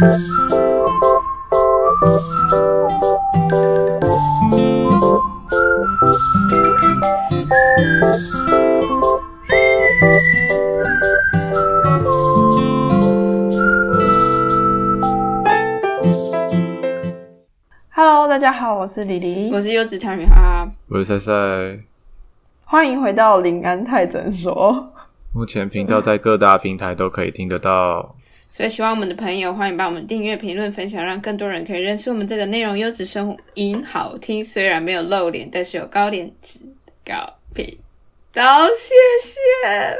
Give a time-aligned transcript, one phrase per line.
[0.00, 0.14] Hello，
[18.28, 21.80] 大家好，我是李黎，我是优质谈女哈，我是赛赛。
[22.64, 24.94] 欢迎回到林安泰诊所。
[25.34, 28.14] 目前频道在各大平台都可以听得到，
[28.50, 36.60] 所以喜欢我们的朋友，欢迎把我们订阅、评论、分享，让更多人可以认识我们这个内容优质声音好听，虽然没有露脸，但是有高脸值
[37.04, 37.14] 高
[37.54, 37.78] 频
[38.32, 38.66] 道。
[38.68, 39.96] 谢谢。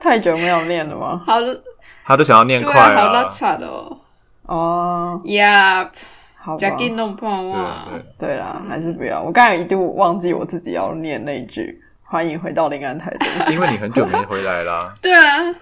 [0.00, 1.22] 太久没有念了吗？
[1.26, 1.62] 好了，
[2.04, 3.98] 他都想要念快了啊，好拉扯的哦。
[4.46, 5.90] 哦，呀，
[6.36, 6.70] 好吧加。
[6.76, 7.88] 给弄破对哇。
[8.18, 9.20] 对，对啦，还是不要。
[9.20, 15.54] 我刚才一度忘记我自己要念那一句“欢迎回到临安泰诊所因为你很久没回来啦，对啊，”，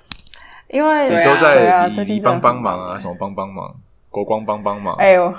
[0.69, 3.75] 因为你对啊最近你帮帮忙啊，什么帮帮忙，
[4.11, 4.95] 国光帮帮忙。
[4.97, 5.33] 哎呦，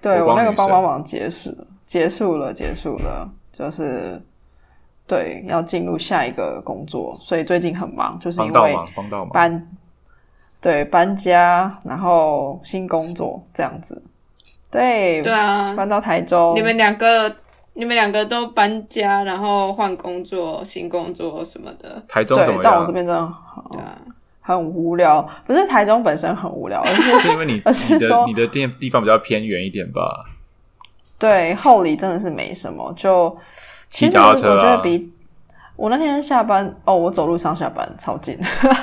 [0.00, 1.54] 对我那个帮帮忙结束
[1.86, 4.20] 结束了，结束了，就是
[5.06, 9.28] 对要进入下一个工作，所以最近很忙，就是因为帮到忙，帮到忙。
[9.32, 9.68] 搬
[10.60, 14.00] 对搬家，然后新工作这样子。
[14.70, 16.54] 对，对啊，搬到台中。
[16.54, 17.34] 你们两个，
[17.74, 22.02] 你们两个都搬家，然后换工作、新工作什么的。
[22.08, 22.92] 台中怎对，么样但我这？
[22.92, 24.00] 边真的好对啊，
[24.42, 30.26] 很无聊，不是台中本身很无聊， 而是是因为你而是你的说你的店地方比较偏远一点吧？
[31.18, 32.92] 对后里真的是没什么。
[32.96, 33.34] 就
[33.88, 35.12] 其骑实我脚踏车啊，觉得比
[35.76, 38.36] 我那天下班哦，我走路上下班超近，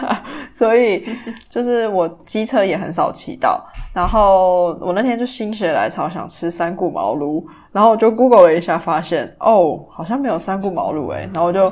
[0.53, 1.05] 所以
[1.49, 3.61] 就是我机车也很少骑到。
[3.93, 11.71] 然后我那天就心血来潮想吃三顾茅庐，然后我就 Google 了一下，发现哦好像没有三顾茅庐诶，然后我就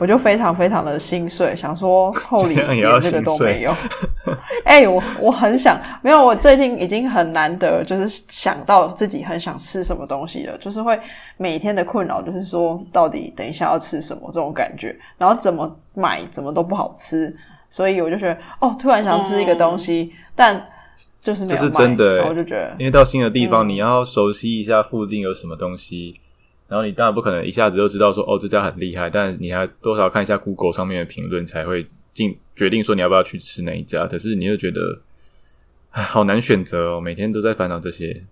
[0.00, 3.72] 我就非常非常的心碎，想说后里连这个都没有。
[4.64, 10.98] 哎、我我很想，没有，我最近已经很难得，就是想到自己很想吃什么东西了，就是会
[11.36, 17.34] 每天的困扰就是说，到底等一下要吃什么这种感觉，然后怎么买怎么都不好吃，
[17.68, 20.66] 所以我就觉得，哦，突然想吃一个东西，但
[21.20, 22.28] 就是没有这是真的欸。
[22.28, 23.50] 我就觉得，因为到新的地嗯。
[23.50, 26.14] 方，你要熟悉一下附近有什么东西，
[26.70, 34.06] 然后你当然不可能一下子就知道说哦这家很厉害，但你还多少看一下 Google 上面的评论才会进决定说你要不要去吃哪一家。
[34.06, 34.80] 可是你又觉得，
[35.90, 38.22] 唉，好难选择哦，每天都在烦恼这些。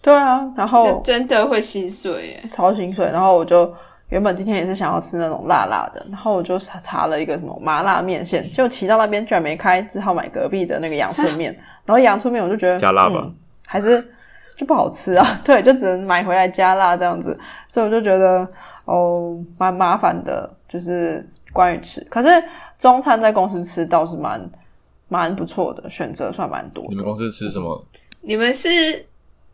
[0.00, 2.48] 对啊，然后真的会心碎耶。
[2.52, 3.04] 超心碎。
[3.06, 3.74] 然后我就
[4.10, 11.52] 原本今天也是想要吃那种辣辣的，然后我就查查了一个什么麻辣面线，就骑到那边居然没开，只好买隔壁的那个阳春面。
[11.84, 13.34] 然后阳春面我就觉得加辣吧嗯，
[13.66, 14.06] 还是
[14.56, 15.40] 就不好吃啊。
[15.44, 18.48] 对，就只能买回来加辣这样子，所以我就觉得
[18.86, 22.00] 哦蛮麻烦的，就是关于吃。
[22.10, 22.28] 可是
[22.78, 24.50] 中餐在公司吃倒是蛮
[25.08, 26.82] 蛮不错的，选择算蛮多。
[26.88, 27.84] 你们公司吃什么？
[28.22, 28.68] 你们是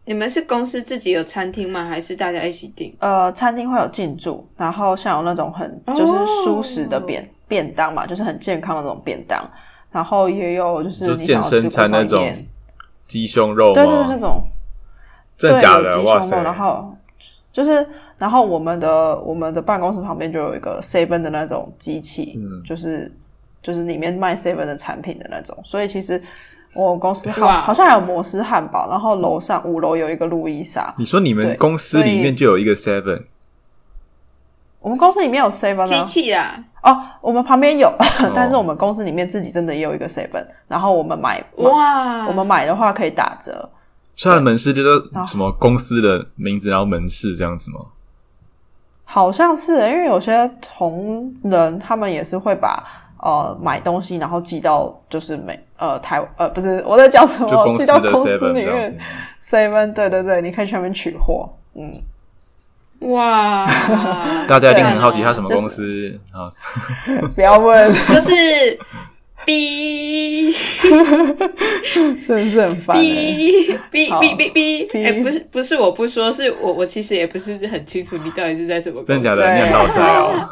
[0.05, 1.85] 你们是公司自己有餐厅吗？
[1.85, 2.95] 还是大家一起订？
[3.01, 9.47] 呃，餐厅会有进驻，然后像有那种很就是舒适的便、便当嘛，就是很健康的那种便当，
[9.91, 12.21] 然后也有就是你想要吃健身餐那种
[13.07, 14.19] 鸡胸肉对对对，那？
[14.19, 14.43] 种
[15.37, 15.83] 真的假的？
[15.83, 16.45] 对有鸡哇塞胸肉，！
[16.45, 16.97] 然后
[17.53, 17.87] 就是
[18.19, 23.11] 然后我们的我们的办公室旁边就有一个 seven 的那种机器，嗯就是
[23.63, 26.21] 就是里面卖 seven 的产品的那种，所以其实
[26.75, 33.25] 我公司好好像还有摩斯汉堡，然后楼上五楼有一个路易莎，你说你们公司里面就有一个 Seven，
[34.81, 36.05] 我们公司里面有 seven 机啊。
[36.05, 37.93] 器啊，哦，我们旁边有，
[38.35, 43.69] 但是我们公司里面自己真的也有一个 seven，然后我们买，哇，我们买的话可以打折。
[44.15, 47.81] 所以它的门市就是什么公司的名字，然后门市这样子吗？
[49.05, 52.83] 好像是，因为有些同仁他们也是会把
[53.19, 58.99] 呃买东西，然后寄到就是美呃台呃不是我在讲什么，就公司的寄到公司 Seven 里面。
[59.45, 61.49] seven，对对对，你可以去那边取货。
[61.75, 63.67] 嗯，哇，
[64.47, 66.47] 大家一定很好奇对啊它什么公司啊？
[67.35, 68.31] 不要问，就是
[69.47, 70.55] 哔
[72.27, 73.03] 真的是很烦、欸。
[73.03, 79.55] 哔哔好哔哔哔，哔哎，不是不是，我不说，是我我其实也不是很清楚你到底是在什么，真的假的？
[79.55, 80.49] 你很老塞哦。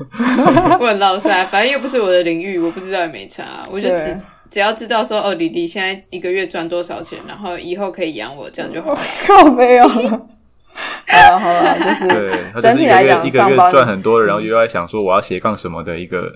[0.80, 4.16] 我很老塞，反正又不是我的领域，我不知道也没差，我就只
[4.50, 8.98] 只要知道说哦，李丽现在一个月赚多少钱，然后以后可以养我，这样就好。
[9.26, 9.86] 靠没有。
[9.88, 16.32] 好了好了，就是对，他就是一个整体来讲，月一个月赚很多，然后又在想说我要斜杠什么的一个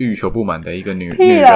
[0.00, 1.46] 欲求不满的一个女女人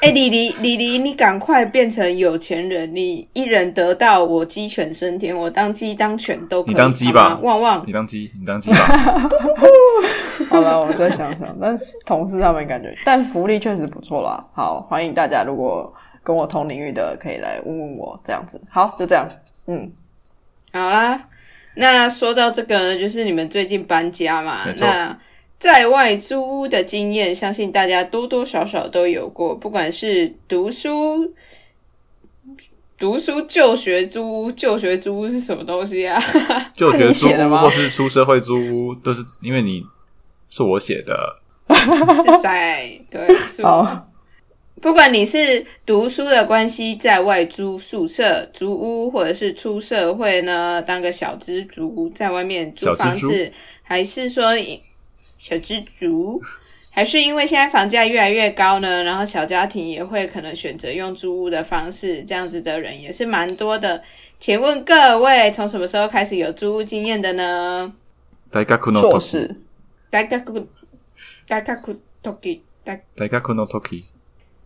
[0.00, 2.92] 哎、李黎，李黎，你赶快变成有钱人！
[2.94, 6.74] 你一人得道，我鸡犬升天，我当鸡当犬都可以。
[6.74, 8.78] 你当鸡吧旺旺，你当鸡，你当鸡吧。
[10.50, 11.56] 好了，我再想想。
[11.60, 14.44] 但是同事他们感觉，但福利确实不错啦。
[14.54, 18.60] 好，欢迎大家，如果跟我同领域的，可以来问问我这样子。
[18.68, 19.28] 好，就这样。
[19.66, 19.90] 嗯，
[20.72, 21.20] 好啦。
[21.74, 25.16] 那说到这个呢，就是你们最近搬家嘛那
[25.62, 31.32] 在外租屋的经验，相信大家多多少少都有过，不管是读书。
[32.98, 36.20] 读书就学租屋，就学租屋是什么东西啊？
[36.74, 39.84] 就学租屋或是出社会租屋，都是因为你
[40.50, 41.16] 是我写的。
[41.68, 44.04] 是塞，对，是好，
[44.80, 54.52] 不管你是读书的关系，在外租宿舍、租屋，或者是出社会呢，当个小资族，在外面租房子，还是说
[55.41, 56.39] 小资族，
[56.91, 64.03] 还是因为现在房价越来越高呢，然后小家庭也会可能选择用租屋的方式，这样子的人也是蛮多的。
[64.39, 67.93] 请问各位，从什么时候开始有租屋经验的呢？
[68.51, 69.55] 大学の時硕士。
[70.09, 70.65] 大家く
[71.47, 74.03] 大家く時大大学の時。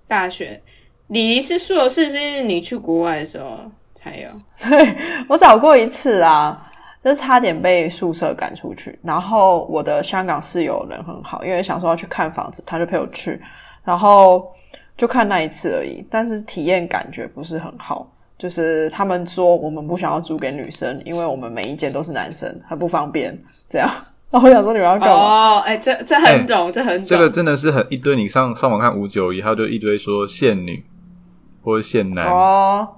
[0.08, 0.62] 大学，
[1.08, 3.60] 你是硕士，是因为你去国外的时候
[3.96, 4.30] 才有。
[4.60, 4.96] 对
[5.28, 6.72] 我找过一次啊，
[7.07, 8.99] 就是差点被宿舍赶出去。
[9.01, 13.41] 然后我的香港室友人很好，因为想说要去看房子，他就陪我去，
[13.85, 14.53] 然后
[14.97, 16.05] 就看那一次而已。
[16.11, 23.41] 但是体验感觉不是很好，就是他们说我们不想要租给女生，因为我们每一间都是男生，很不方便。
[23.71, 23.89] 这样，
[24.29, 25.15] 然后我想说你们要干嘛？
[25.15, 27.05] 哦，哎、这这很懂，这很懂。
[27.05, 30.85] 这个真的是很一堆，你上上网看五九一，他就一堆说限女
[31.63, 32.89] 或者限男，哦，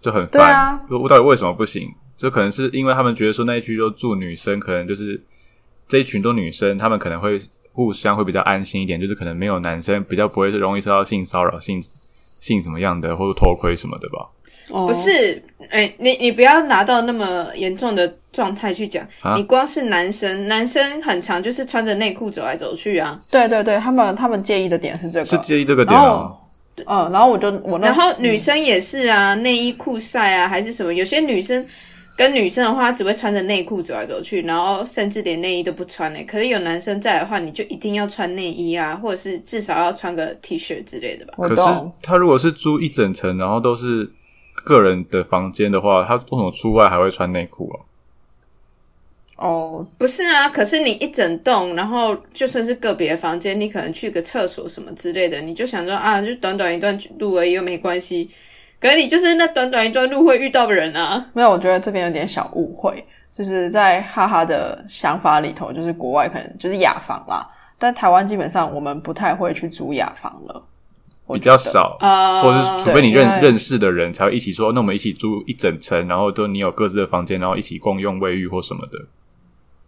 [0.00, 1.06] 就很对啊我。
[1.06, 1.86] 到底为什么不行？
[2.20, 5.18] 就可能是因为他们觉得说那一区都住女生，可能就是
[5.88, 7.40] 这一群都女生，他们可能会
[7.72, 11.82] 互相会比较安心一点，就是可能没有男生比较不会容易受到性骚扰、性
[12.40, 14.28] 性怎么样的，或者偷窥什么的吧。
[14.68, 19.04] 哦不是，哎、你你不要拿到那么严重的状态去讲。
[19.20, 23.18] 啊你光是男生，男生很常就是穿着内裤走来走去啊。
[23.30, 26.36] 对对对，他们他们介意的点是这个，是介意这个点然哦后。
[26.86, 30.94] 嗯，然后我就我那然后女生也是啊，内衣裤晒啊，还是什么？
[30.94, 31.66] 有些女生
[32.20, 41.32] 跟女生的话，只会穿着内裤走来走去，然后甚至连内衣都不穿呢、欸可是有男生在的话，你就一定要穿内衣啊，或者是至少要穿个 T 恤之类的吧。
[41.38, 41.62] 可是
[42.02, 44.12] 他如果是租一整层，然后都是
[44.66, 47.88] 个人的房间的话，他为什么出外还会穿内裤啊？
[49.36, 58.28] 哦，不是啊，可是你一整栋，然后就算是个别房间，你可能去个厕所什么之类的，你就想说啊，就短短一段路而已，又没关系。
[58.80, 61.24] 可是你就是那短短一段路会遇到的人啊。
[61.34, 63.04] 没有，我觉得这边有点小误会，
[63.36, 67.46] 就是在哈哈的想法里头，就是国外可能就是雅房啦，
[67.78, 70.62] 但台湾基本上我们不太会去租雅房了，
[71.32, 78.98] 比较少，啊、或者是除非你认认识的人才会一起说，那我们一起租一整层，然后都你有各自的房间，然后一起共用卫浴或什么的。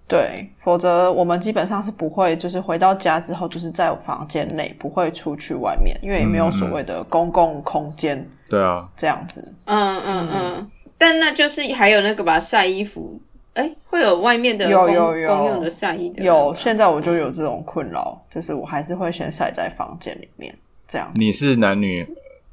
[0.07, 9.55] 对，否则我们基本上是不会，就是回到家之后就是在房间内，不会出去外面，因为也没有所谓的公共空间对啊，这样子。
[9.65, 13.19] 嗯嗯嗯，但那就是还有那个吧，晒衣服，
[13.55, 15.29] 哎，会有外面的公有有有。
[15.35, 20.55] 公用的晒衣的，有，现在我就有这种困扰，就是我还是会先晒在房间里面，
[20.87, 22.07] 这样你是男女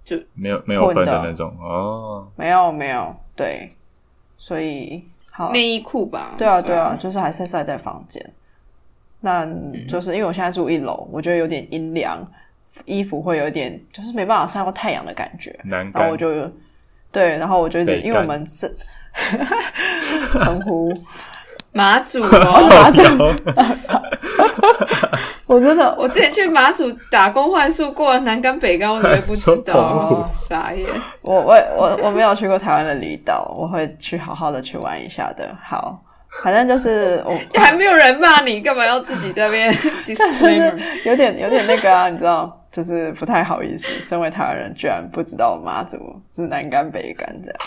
[0.06, 1.12] 就没有没有分混的。
[1.12, 1.54] 的那种？
[1.60, 2.26] 哦。
[2.38, 3.70] 没有没有对，
[4.38, 5.52] 所以好。
[5.52, 6.36] 内衣裤吧？
[6.38, 8.26] 对啊，对啊，就是还是晒在房间。
[9.20, 9.46] 那
[9.90, 12.26] 就是因为我现在住一楼，我觉得有点阴凉，
[12.86, 15.58] 衣服会有点就是没办法晒过太阳的感觉。
[15.64, 16.50] 然后我就
[17.12, 18.70] 对，然后我就因为我干们这
[20.40, 20.94] 澎湖，
[21.72, 22.70] 马祖哦。
[22.70, 23.02] 马祖，
[25.48, 30.24] 我真的我之前去马祖打工换宿过南干北干，我怎么会不知道 湖？
[30.38, 30.88] 傻眼。
[31.22, 35.50] 我我我我没有去过台湾的离岛，我会去好好的去玩一下的。
[35.64, 36.00] 好，
[36.44, 39.74] 反正就是我还没有人骂你，干嘛要自己这边
[40.06, 40.80] disclaimer？
[41.04, 45.98] 有点有点那个啊，你知道，就是不太好意思，身为台湾人居然不知道妈祖
[46.36, 47.60] 是南干北干这样。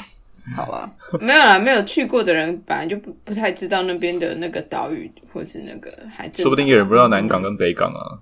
[0.56, 0.90] 好吧，
[1.20, 8.18] 没有啦，没有去过的人本来就不不太知道那边的那个岛屿，或是那个还正常说不定有人不知道南港跟北港啊。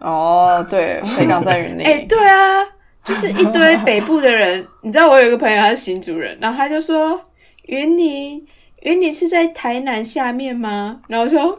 [0.00, 2.62] 哦，对， 北港在云林，哎、对啊，
[3.02, 4.62] 就是一堆北部的人。
[4.82, 7.18] 你知道我有一个朋友他是新竹人，然后他就说
[7.62, 8.46] 云林，
[8.82, 11.00] 云林是在台南下面吗？
[11.08, 11.58] 然后我说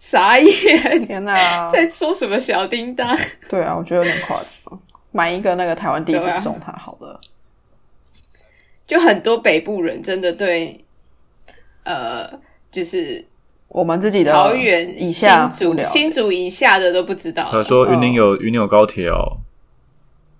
[0.00, 1.68] 傻眼，天哪！
[1.70, 3.16] 在说什么小叮当？
[3.48, 4.80] 对啊，我觉得有点夸张。
[5.12, 7.20] 买一个那个台湾地图送他好了。
[8.86, 10.84] 就很多北部人真的对，
[11.84, 12.28] 呃，
[12.72, 13.24] 就是
[13.68, 17.62] 我们自己的桃园、以下新竹、新竹以下的都不知道他。
[17.62, 19.36] 说云林有云林有高铁哦，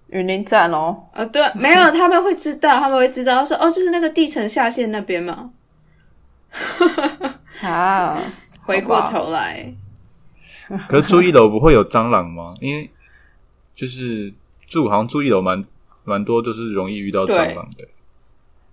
[0.09, 5.51] 云林站哦，呃，对， 没有，他们会知道，他们会知道说，哦，就是那个地层下线那边嘛。
[7.61, 8.19] 啊，
[8.71, 9.73] 回过头来，
[10.89, 12.55] 可是住一楼不会有蟑螂吗？
[12.63, 12.89] 因为
[13.75, 14.33] 就是
[14.67, 15.65] 住好像住一楼蛮
[16.05, 17.87] 蛮多，就是容易遇到蟑螂的。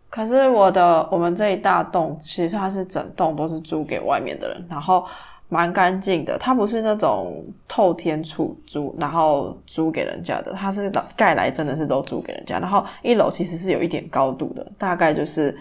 [0.09, 5.05] 可是我的我们这一大栋其实它是整栋都是租给外面的人，然后
[5.49, 6.37] 蛮干净的。
[6.37, 12.57] 它不是那种透天处租，然后租给人家的，它是盖来真的是都租给人家。
[12.57, 15.55] 然后一楼其实是有一点高度的，大概就是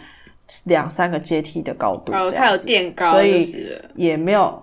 [0.67, 3.45] 两三个阶梯的高度哦，它有垫高，所以
[3.95, 4.63] 也没有，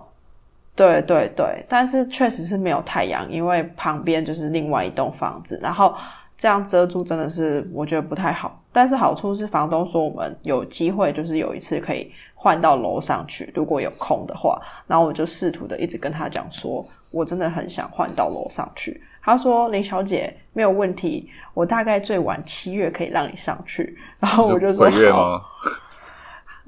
[0.74, 5.94] 对对对，但是确实是没有太阳，因为旁边就是另外一栋房子，然后
[6.38, 8.60] 这样遮住真的是我觉得不太好。
[8.72, 19.00] 但是好处是房东说我们有机会，就是有一次可以换到楼上去，如果有空的话，然后我就试图的一直跟他讲说，我真的很想换到楼上去。
[19.24, 25.40] 他说：“林小姐没有问题，我大概最晚七月可以让你上去。”然后我就说：“鬼月好吗？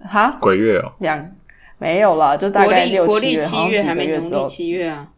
[0.09, 1.31] 哈，鬼月哦，两
[1.79, 5.09] 没有啦，就大概六七月，七月还几个月之后没农历，七月啊，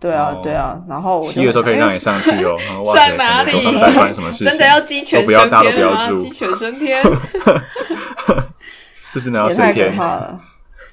[0.00, 2.56] 对啊哦，对啊，然后我就七月的时候可以让你上去哦。
[2.66, 4.46] 然后哇塞上哪里都在发生什么事情？
[4.48, 6.08] 真的要鸡犬升天吗？
[6.08, 7.02] 住鸡犬升天，
[9.12, 9.96] 这是哪要也太可升天？
[9.96, 10.40] 怕了。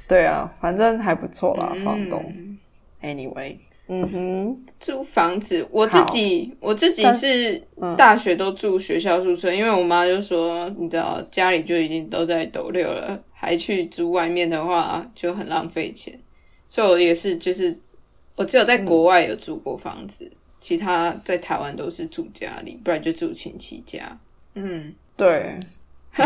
[0.08, 2.24] 对啊，反正还不错啦，房东。
[2.36, 2.58] 嗯
[3.01, 3.58] Anyway，
[3.93, 7.93] 嗯哼，租房子，我自己我自己是嗯。
[7.98, 16.17] 大学都住学校宿舍，因为我妈就说，你知道家里就已经都在斗六了，还去租外面的话就很浪费钱，
[16.69, 17.77] 所以我也是就是
[18.38, 20.31] 我只有在国外有住过房子，
[20.62, 24.17] 其他在台湾都是住家里，不然就住亲戚家。
[24.55, 25.60] 嗯，对。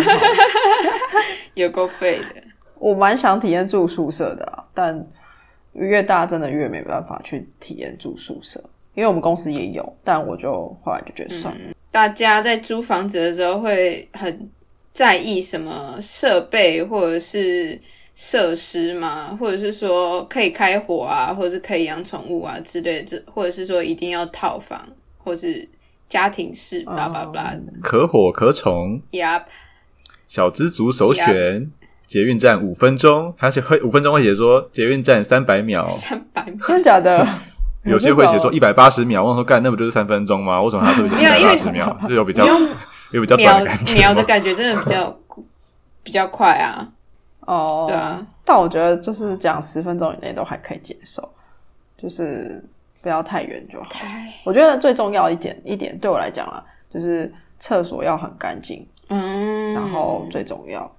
[1.56, 2.44] 有够费的。
[2.78, 5.08] 我蛮想体验住宿舍的啦，但
[5.76, 8.64] 越大真的越没办法去体验住宿舍，
[8.94, 10.52] 因为我们公司也有，但我就
[10.84, 11.76] 后来就觉得算了。
[11.92, 14.50] 大家在租房子的时候会很
[14.94, 17.80] 在意什么设备或者是
[18.14, 19.38] 设施吗？
[19.40, 24.82] 或者是说可以开火啊，或者是可以养宠物啊之类的，这或者是说一定要套房，
[25.18, 25.68] 或是
[26.08, 27.58] 家庭式，巴拉巴拉。
[27.84, 29.46] 可火可宠，呀，
[30.28, 31.70] 小资族首选。
[32.16, 36.56] 捷运站五分钟，他写会五分钟会写说捷运站三百秒， 三百秒。
[36.66, 37.28] 真的假的？
[37.84, 39.22] 有些会写说一百八十秒。
[39.22, 40.62] 我想说，干那不就是三分钟吗？
[40.62, 41.98] 为什么他特别写一百八十秒？
[42.08, 42.48] 是有比较
[43.12, 44.24] 有比较秒短的感觉秒的？
[44.24, 45.20] 感觉真的比较
[46.04, 46.88] 比较快啊，
[47.42, 48.26] 哦，对啊。
[48.46, 51.22] 但我觉得就是讲十分钟以内都还可以接受，
[52.02, 52.64] 就是
[53.02, 53.90] 不要太远就好。
[54.46, 57.30] 我觉得最重要一点一点对我来讲啦，就是
[57.60, 60.90] 厕所要很干净，嗯，然后最重要，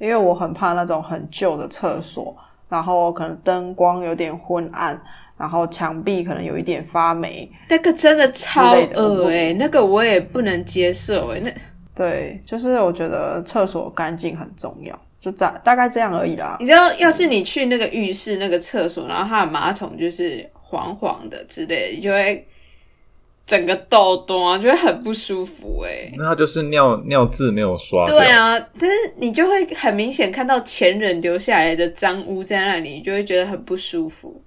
[0.00, 2.34] 因为我很怕那种很旧的厕所，
[2.68, 5.00] 然后可能灯光有点昏暗，
[5.36, 11.52] 然后墙壁可能有一点发霉，那个真的超恶哎、那个我也不能接受哎、那
[11.94, 16.56] 对，就是我觉得厕所干净很重要，就大大概这样而已啦。
[16.60, 22.46] 你知道，要是你去那个浴室那个厕所，然后它的马桶就是黄黄的之类的，你就会
[23.50, 28.16] 整个痘痘啊，就会很不舒服哎、那它就是尿尿渍没有刷掉。
[28.16, 34.40] 对啊，但是你就会很明显看到前人留下来的脏污在那里，你就会觉得很不舒服。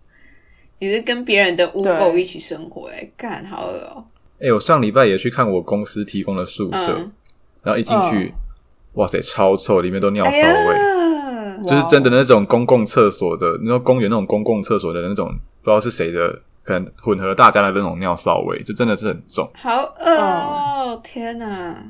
[0.80, 4.06] 你是跟别人的污垢一起生活、哎，干好恶哦、
[4.40, 7.12] 哎、我上礼拜也去看我公司提供的宿舍，嗯，
[7.64, 8.34] 然后一进去，
[8.94, 10.76] 哇塞，超臭，里面都尿哎骚味。
[10.78, 15.28] 呀，就是真的那种公共厕所的，你说公园那种公共厕所的那种，
[15.62, 19.50] 不知道是谁的，可能混合大家的那种尿骚味，就真的是很重。
[19.54, 21.84] 好饿哦、天哪，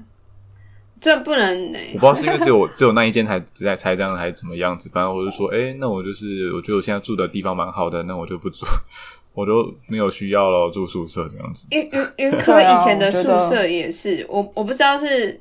[0.99, 4.89] 这不能哎、我不知道是因为只有 只有那一间才才才这样，还是怎么样子。
[4.93, 8.65] 反正我就说， 哎、那我就是我觉得我现在住的地方蛮好的，那我就不住，
[9.33, 11.67] 我就没有需要了住宿舍这样子。
[11.71, 15.39] 云云云科对啊以前的我觉得宿舍也是，我我不知道是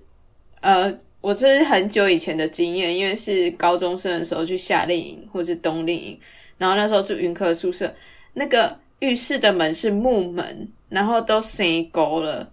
[0.61, 6.19] 呃，我这是很久以前的经验，因为是高中生的时候去夏令营或是冬令营，
[6.59, 7.93] 然后那时候住云科宿舍，
[8.35, 12.49] 那个浴室的门是木门，然后都塞沟了。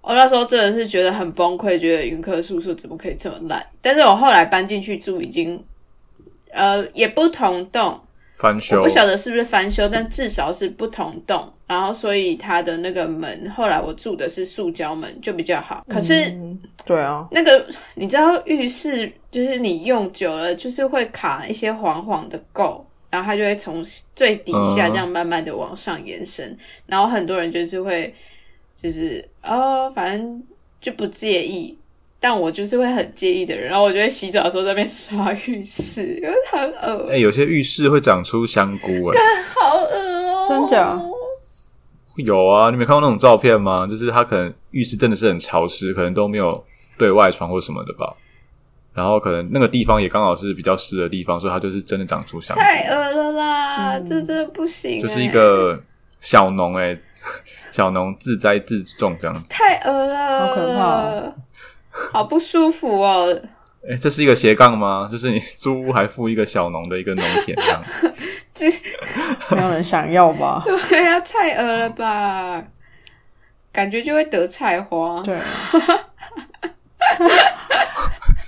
[0.00, 3.64] 我那时候真的是觉得很崩溃，觉得云科宿舍怎么可以这么烂？
[3.80, 5.62] 但是我后来搬进去住，已经
[6.50, 8.00] 呃也不同栋，
[8.34, 15.86] 翻修我不晓得是不是翻修，但至少是不同栋，然后所以它的那个门，后来我住的是塑胶门，就比较好。
[15.88, 23.84] 可是嗯对啊，那个你知道浴室就是你用久了，就是会卡一些黄黄的垢，然后它就会从
[24.16, 28.12] 最底下这样慢慢的往上延伸，然后很多人就是会
[28.80, 30.42] 就是哦，反正
[30.80, 31.76] 就不介意。
[32.18, 39.20] 但我就是会很介意的人，然后我就会洗澡的时候在那边刷浴室，因为很恶哎、有些浴室会长出香菇、哎，
[39.52, 40.98] 好恶哦、真假
[42.16, 43.86] 有啊，你没看过那种照片吗？
[43.90, 46.64] 就是它可能浴室真的是很潮湿，可能都没有
[46.96, 48.14] 对外窗或什么的吧。
[48.94, 52.60] 然后可能那个地方也刚好是比较湿的地方，所以它就是真的长出香菇。
[52.60, 55.80] 太恶了啦，嗯这真的不行、欸，就是一个
[56.20, 56.98] 小农哎、
[57.72, 59.48] 小农自栽自种这样子。
[59.48, 61.34] 太恶了，好可怕哦
[62.12, 63.40] 好不舒服哦。
[63.88, 65.08] 哎、这是一个斜杠吗？
[65.10, 68.12] 就是你租屋还附一个小农的一个农田这样子。
[69.50, 70.62] 没有人想要吧？
[70.64, 72.62] 对呀、太恶了吧，
[73.72, 75.20] 感觉就会得菜花。
[75.22, 75.36] 对，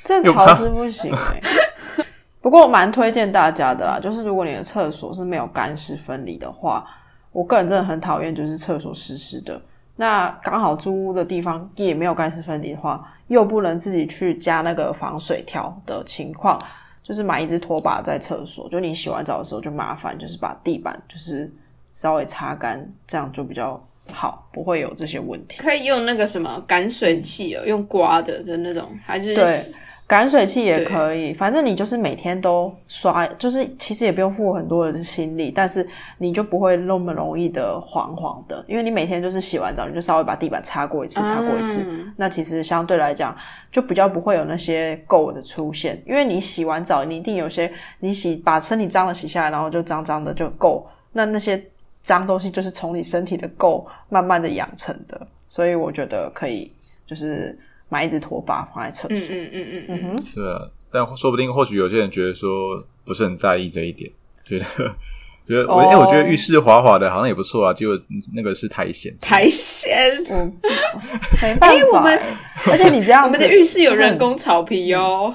[0.04, 1.40] 这潮湿不行哎、
[2.40, 6.86] 不过我蛮推荐大家的啦，就是如果你的厕所是没有干湿分离的话，
[7.32, 9.60] 我个人真的很讨厌就是厕所湿湿的。
[9.96, 16.60] 那刚好租屋的地方也没有干湿分离的话，又不能自己去加那个防水条的情况，
[17.02, 21.50] 就是买一只拖把在厕所，就你洗完澡的时候就麻烦就是把地板就是
[21.92, 23.80] 稍微擦干，这样就比较
[24.12, 25.58] 好，不会有这些问题。
[25.58, 29.44] 可以用那个什么赶水器哦，用刮的的那种，还是对
[30.06, 35.86] 赶水器也可以，反正你就是每天都刷，就是其实也不用付很多的心力，但是
[36.18, 43.34] 你就不会那么容易的黄黄的，因为你每天就是洗完澡，你就稍微把地板擦过一次，擦过一次，嗯那其实相对来讲
[43.72, 51.60] 就比较不会有那些垢的出现，因为你洗完澡，你一定有些你洗把身体脏了洗下来，然后就脏脏的就垢，那那些
[52.02, 56.70] 脏东西就是从你身体的垢慢慢的养成的，所以我觉得可以
[57.06, 57.58] 就是
[57.94, 59.16] 买一只拖把放在厕所。
[59.16, 60.60] 嗯嗯嗯嗯嗯，嗯哼，对啊，
[60.90, 64.10] 但说不定或许有些人觉得说不是很在意这一点，
[64.44, 64.64] 觉得
[65.46, 67.96] 觉得我哎、哦我觉得浴室滑滑的好像也不错啊，结果
[68.34, 69.92] 那个是苔藓，苔藓。
[70.28, 70.52] 我
[71.40, 72.20] 没办法、我们
[72.72, 75.32] 而且你这样，我们的浴室有人工草皮哦，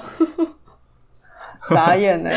[1.70, 2.30] 傻眼呢、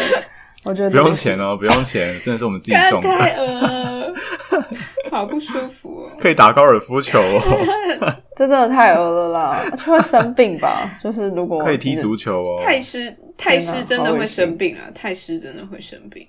[0.63, 4.11] 我觉得不用钱哦，不用钱，真的是我们自己干种的，太恶了，
[5.13, 6.11] 好不舒服哦。
[6.19, 7.41] 可以打高尔夫球哦，
[8.35, 10.89] 这 真的太恶了啦，而且会生病吧？
[11.03, 14.91] 就是如果可以踢足球哦，太湿，太湿真的会生病啊！
[14.93, 16.27] 太湿真的会生病。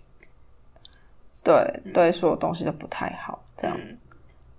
[1.42, 3.76] 对对，所有东西都不太好，这样。
[3.78, 3.98] 嗯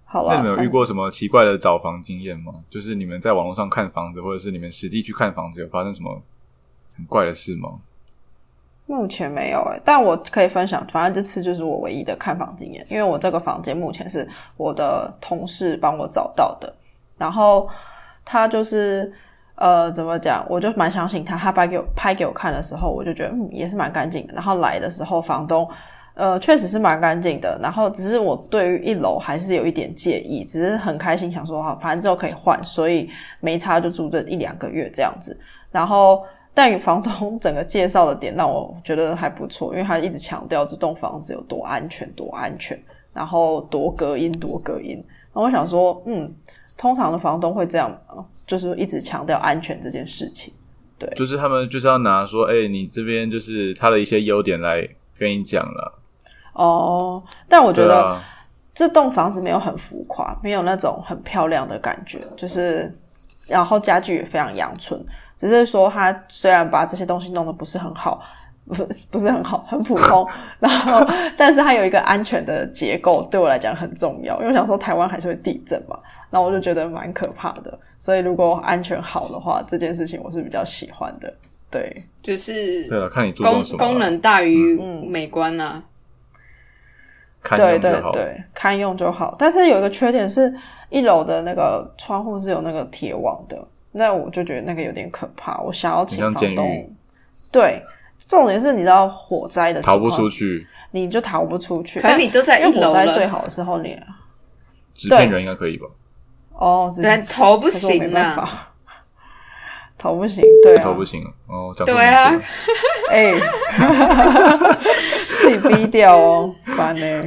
[0.07, 2.53] 好了，那你们有遇过什么奇怪的找房经验吗？
[2.69, 6.21] 就是你们在网络上看房子，或者是你们实际去看房子，有发生什么
[6.95, 7.79] 很怪的事吗？
[8.85, 16.73] 目前没有诶、但我可以分享，反正这次就是我唯一的看房经验，因为我这个房间目前是我的同事帮我找到的，
[17.17, 17.67] 然后
[18.23, 19.11] 他就是
[19.55, 25.67] 呃怎么讲，我就蛮相信他，他拍给我拍给我看的时候，我就觉得嗯也是蛮干净的，然后来的时候房东。
[26.17, 33.09] 呃，确实是蛮干净的，然后只是我对于一楼还是有一点介意，只是很开心，想说好，反正之后可以换，所以
[33.41, 35.37] 没差就住这一两个月这样子。
[35.73, 36.23] 然后，
[36.55, 42.81] 但房东 整个介绍的点让我觉得还不错，因为他一直强调这栋房子有多安全，多安全，
[43.13, 45.03] 然后多隔音，多隔音。
[45.33, 46.33] 那我想说，嗯，
[46.77, 47.95] 通常的房东会这样，
[48.47, 50.53] 就是一直强调安全这件事情。
[50.97, 54.87] 对就是他们就是要拿说，哎、你这边就是他的一些优点来
[55.19, 55.99] 跟你讲了。
[56.53, 58.17] 哦，但我觉得
[58.73, 62.97] 这栋房子没有很浮夸，没有那种很漂亮的感觉，就是
[63.45, 64.97] 然后家具也非常阳春，
[65.37, 68.21] 只是说他虽然把这些东西弄得不是很好，
[68.65, 70.27] 不不是很好，很普通，
[70.59, 71.05] 然后
[71.37, 81.33] 但是它有一个安全的结构，对我来讲很重要，因为我想说台湾还是会地震嘛，那我就觉得蛮可怕的，所以如果安全好的话，这件事情我是比较喜欢的，
[81.69, 82.03] 对。
[82.23, 85.83] 就是对了，看你注重功什么啊功能大于美观呐、
[87.43, 88.11] 看对用就好。
[88.11, 89.35] 对对，堪用就好。
[89.37, 90.51] 但是有一个缺点是，
[90.89, 93.63] 一楼的那个窗户是有那个铁网的，
[93.97, 95.61] 那我就觉得那个有点可怕。
[95.61, 96.89] 我想要请很像监狱房东，
[97.51, 97.81] 对，
[98.27, 101.99] 重点是你知道火灾的逃不出，去，你就逃不出去。
[102.01, 103.97] 可是你都在一楼火灾最，好的时候你
[104.93, 105.87] 纸片人应该可以吧？
[106.53, 108.71] 哦，只对，头不行啊，
[109.97, 112.31] 头不行，对啊，头不行哦，对啊
[113.09, 113.33] 哎，
[115.39, 117.21] 自己逼掉哦，烦呢、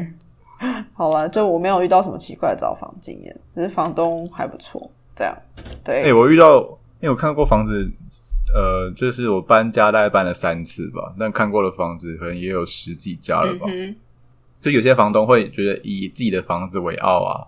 [0.94, 5.36] 好了，就我没有遇到什么奇怪的找房经验，只是房东还不错，这样
[5.82, 6.04] 对。
[6.04, 6.60] 哎、我遇到，
[7.00, 7.90] 因为我看过房子，
[8.54, 13.66] 呃，就是我搬家大概搬了三次吧，但看过的房子可能也有十几家了吧。
[13.68, 13.96] 嗯，
[14.60, 17.46] 就有些房东会觉得以自己的房子为傲啊，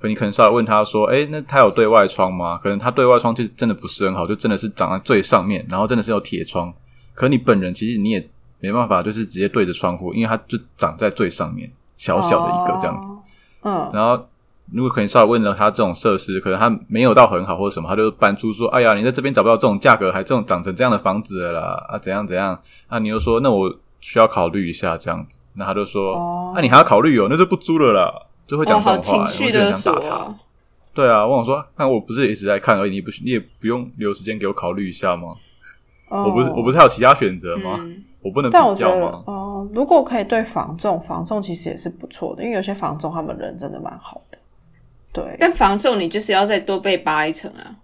[0.00, 6.72] 可你可能稍微问他说：“哎、那他有对外窗吗？”可能他对外窗其实真的不是很好，就真的是长在最上面，然后真的是有铁窗。
[7.14, 13.08] 可你本人其实你也没办法，就是直接对着窗户，因为它就长在最上面，小小的一个这样子。
[13.08, 13.22] 哦。
[13.62, 14.28] 嗯，然后
[14.72, 28.12] 如果可能稍微问了他这种设施，可能他没有到很好或者什么，他就搬出说：“哎呀，你在这边找不到这种价格，还这种长成这样的房子了啦啊，怎样怎样啊？”你又说：“那我需要考虑一下这样子。”那他就说：“哦那、你还要考虑哦，那就不租了啦。”
[28.46, 30.34] 就会讲这种话，情绪我就想打他。
[30.94, 35.34] 对啊，我想说，那我不是一直在看而已，你不你也不用留时间给我考虑一下吗？
[36.10, 37.76] 我不是我不是，还有其他选择吗？
[37.80, 39.22] 嗯，我不能但我觉得比较吗？
[39.26, 44.37] 哦、如果可以对房仲，房仲其实也是不错的，因为有些房仲他们人真的蛮好的。
[45.12, 47.74] 对，但房仲你就是要再多被扒一层啊。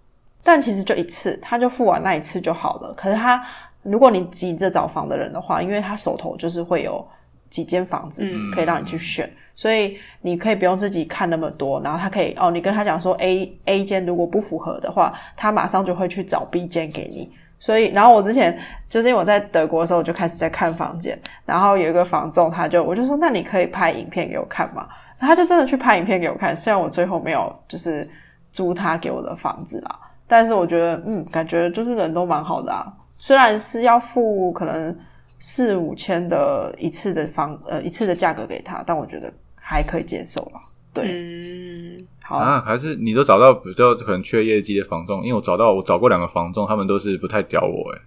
[0.43, 2.93] 但其实就一次，他就付完那一次就好了。
[2.95, 3.43] 可是他，
[3.81, 7.03] 如果你急着找房的人的话，因为他手头就是会有
[7.49, 17.31] 几间房子嗯可以让你去选，所以你可以不用自己看那么多，然后他可以哦，你跟他讲说 A A 间如果不符合的话，他马上就会去找 B 间给你。
[17.57, 18.55] 所以，然后我之前
[18.87, 24.87] 就是因为我在德国的时候，我就开始在看房间，然后有一个房仲，他就我就说，那你可以拍影片给我看吗？
[25.17, 28.09] 然后他就真的去拍影片给我看，虽然我最后没有就是
[28.51, 32.85] 租他给我的房子啦，但是我觉得，嗯，感觉就是人都蛮好的啊。
[33.17, 34.95] 虽然是要付可能
[35.39, 40.59] 四五千的一次的房呃一次的价格给他，但我觉得还可以接受了。
[40.93, 48.01] 对，嗯，好，啊，还是你都找到比较可能缺业绩的房仲，因为我找到我找过两个房仲，他们都是不太屌我、欸，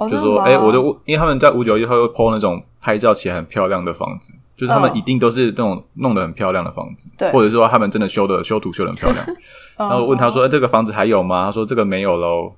[0.00, 9.24] 哦就说，哎、我就因为他们在五九一会 PO 那种拍照起来很漂亮的房子，就是他们嗯一定都是那种弄得很漂亮的房子，对或者是说他们真的修的修图修的很漂亮。
[9.76, 11.44] 然后我问他说、哎这个房子还有吗？
[11.46, 12.52] 他说这个没有喽。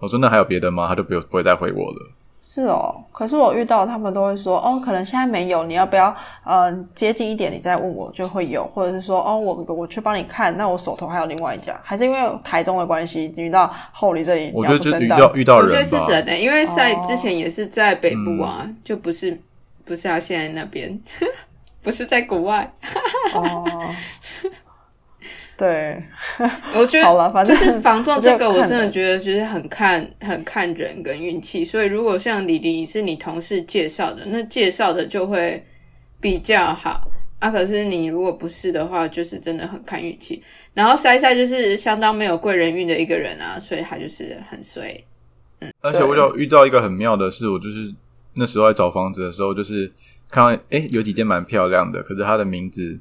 [0.00, 0.86] 我说那还有别的吗？
[0.88, 2.10] 他就不不会再回我了。
[2.50, 17.04] 是哦，可是我遇到他们都会说，哦，可能现在没有，你要不要呃接近一点，你再问我就会有，或者是说，哦，我我去帮你看，那我手头还有另外一家，还是因为台中的关系，遇到后里这里，我觉得就遇到遇到人我觉得是吧，真的，因为在哦。
[17.06, 19.38] 之前也是在北部啊，就不是
[19.84, 20.98] 不是他现在那边，
[21.84, 22.72] 不是在国外。
[23.34, 23.64] 哦，
[25.58, 26.00] 对，
[26.72, 31.64] 我觉好了反正就是房仲这个，我真的觉得就是很看很看人跟运气。
[31.64, 35.60] 所以如果像李黎是你同事介绍的，那介绍的就会
[36.20, 37.50] 比较好啊。
[37.50, 40.40] 可是你如果不是的话，就是真的很看运气。
[40.74, 44.96] 然后塞塞就是相当没有贵人运的一个人啊，所以他就是很衰。
[45.58, 47.92] 嗯而且我有遇到一个很妙的事，我就是
[48.36, 49.90] 那时候在找房子的时候，就是
[50.30, 52.96] 看到诶有几间蛮漂亮的，可是他的名字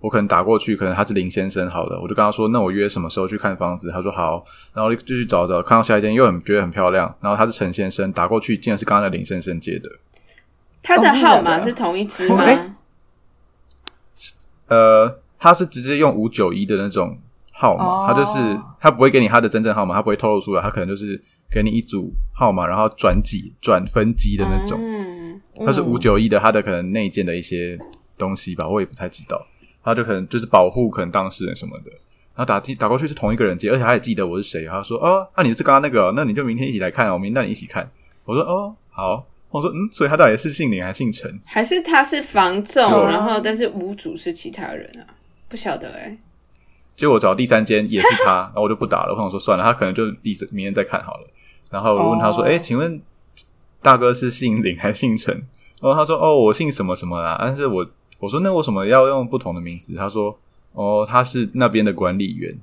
[0.00, 3.90] 我可能打过去，可能他是林先生好了，我就跟他说，那我约什么时候去看房子？
[3.90, 9.90] 他说好，然后就去找找，看到下一间又很觉得很漂亮，然后他是陈先生，打过去竟然是刚刚的林先生接的，
[10.82, 12.38] 他的号码是同一支吗？
[12.40, 12.74] 哎
[14.68, 17.18] 呃，他是直接用五九一的那种
[17.52, 24.78] 号码，哦他就是他不会给你他的真正号码，他不会透露出来，他可能就是给你一组号码，然后转几转分机的那种。
[24.80, 27.76] 嗯，他是五九一的，他的可能内建的一些
[28.16, 29.44] 东西吧，我也不太知道。
[29.82, 31.90] 他就可能就是保护可能当事人什么的，
[32.34, 34.64] 然后打打过去是同一个人接，而且他也记得我是谁。
[34.66, 37.90] 他说：“哦，那、你是刚刚那个哦，那你就明天一起来看哦，我明天带你一起看。”
[38.24, 45.02] 我说：“哦，好。”我说：“嗯，所以他到底是姓林还是姓陈还是他是房仲，啊然后但是屋主是其他人啊？
[45.48, 46.16] 不晓得哎、？”
[46.96, 49.12] 结果我找第三间也是他， 然后我就不打了。
[49.12, 51.26] 我想说算了，他可能就第明天再看好了。
[51.68, 53.02] 然后我问他说：“哦哎、请问
[53.82, 55.34] 大哥是姓林还是姓陈？”
[55.80, 57.84] 然后他说：“哦，我姓什么什么啦。”但是我
[58.20, 60.38] 我说：“那为什么要用不同的名字？”他说
[60.72, 62.56] ：“哦，他是那边的管理员。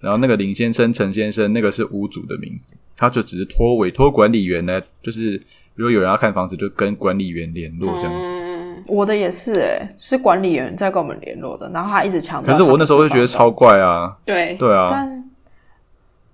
[0.00, 5.40] 然后那个林先生、陈先生，那个是屋主的名字，他就只是托委托管理员呢，就是
[5.76, 8.28] 如果有人要看房子，就跟管理员联络这样子。
[8.28, 12.52] 嗯，我的也是诶、是管理员在跟我们联络的，然后他一直强调。
[12.52, 15.30] 可是我那时候就觉得超，怪啊，对，对啊，但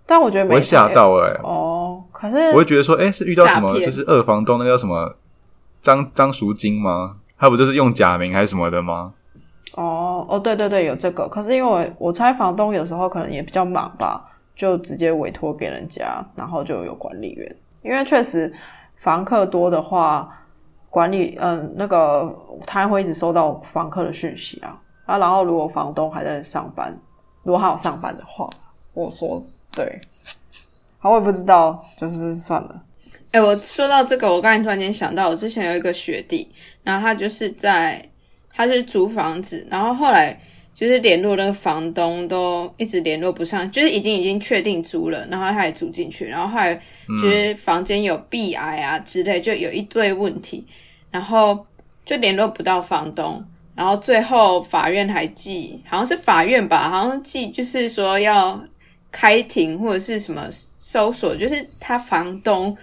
[0.06, 2.02] 但我觉得没我会吓到哎、哦。
[2.10, 5.14] 可是我会觉得说，哎、是遇到什么就是二房东那个叫什么
[5.82, 7.17] 张张赎金吗？
[7.38, 9.14] 他不就是用假名还是什么的吗？
[9.74, 11.28] 哦哦，对对对，有这个。
[11.28, 14.24] 可是因为我我猜房东有时候可能也比较忙吧，
[14.56, 17.54] 就直接委托给人家，然后就有管理员。
[17.82, 18.52] 因为确实
[18.96, 20.28] 房客多的话，
[20.90, 22.34] 管理嗯那个
[22.66, 26.92] 他会一直收到房客的讯息啊啊，然后如果房东还在上班，
[27.44, 28.48] 如果他有上班的话，
[28.94, 30.00] 我说对，
[30.98, 32.82] 好，我也不知道，就是算了。
[33.30, 36.50] 哎、我说到这个，我刚才突然间想到，我之前有一个学弟，
[36.82, 38.02] 然后他就是在，
[38.50, 40.40] 他就是租房子，然后后来
[40.74, 46.74] 就是联络那个房东都一直联络不上，就是已经已经确定租了，然后他也住进去，然后后来
[47.22, 50.66] 就是房间有壁癌啊之类，就有一堆问题，
[51.10, 51.66] 然后
[52.06, 58.58] 就联络不到房东，然后最后法院还寄，好像是法院吧，好像寄就是说要
[59.12, 62.74] 开庭或者是什么搜索，就是他房东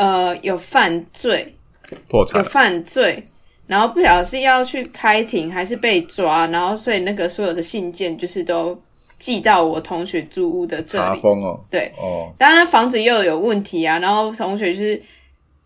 [0.00, 1.54] 呃有犯罪，
[2.08, 2.42] 破产。
[2.42, 3.22] 有犯罪，
[3.66, 8.80] 然后不晓得是要去开庭还是被抓，然后所以那个所有的信件就是都
[9.18, 15.02] 寄到我同学租屋的这里，查封哦，对，哦，当然房子又有问题啊，然后同学就是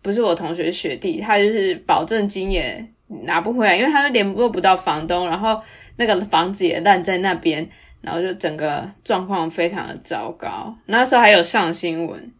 [0.01, 5.61] 不是我同学是学弟，他就是保证金也拿不回来，因为他就联络不到房东，然后
[5.95, 7.65] 那个房子也烂在那边，
[8.01, 10.75] 然后就整个状况非常的糟糕。
[10.87, 12.31] 那时候还有上新闻，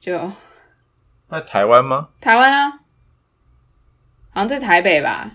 [0.00, 0.18] 就
[1.26, 2.10] 在台湾吗？
[2.20, 2.70] 台湾啊，
[4.30, 5.32] 好像在台北吧。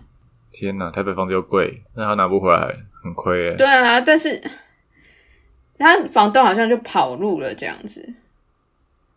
[0.52, 3.56] 天哪，台北房子又贵，那他拿不回来，很亏哎。
[3.56, 4.42] 对啊，但是
[5.78, 8.14] 他房东好像就跑路了这样子，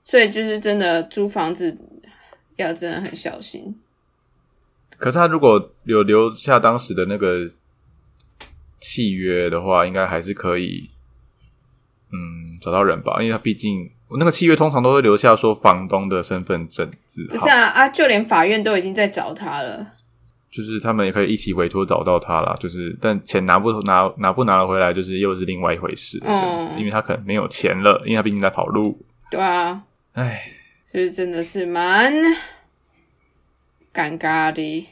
[0.04, 1.76] 所以就是真的租房子
[2.56, 3.78] 要真的很小心。
[4.98, 7.50] 可是他如果有留下当时的那个
[8.78, 10.90] 契约的话，应该还是可以，
[12.12, 19.86] 嗯，找到人吧，因为他毕竟那个契约通常都会留下说房东的身份证字号，不是啊啊，就连法院都已经在找他了。
[20.50, 29.00] 就是他们也可以一起委托找到他啦，就是但钱拿不拿拿不拿得回来，就是又是另外一回事了这样子，因为他可能没有钱了，因为他毕竟在跑路。
[29.30, 30.42] 对啊，唉，
[30.92, 32.12] 就是真的是蛮
[33.94, 34.88] 尴尬的。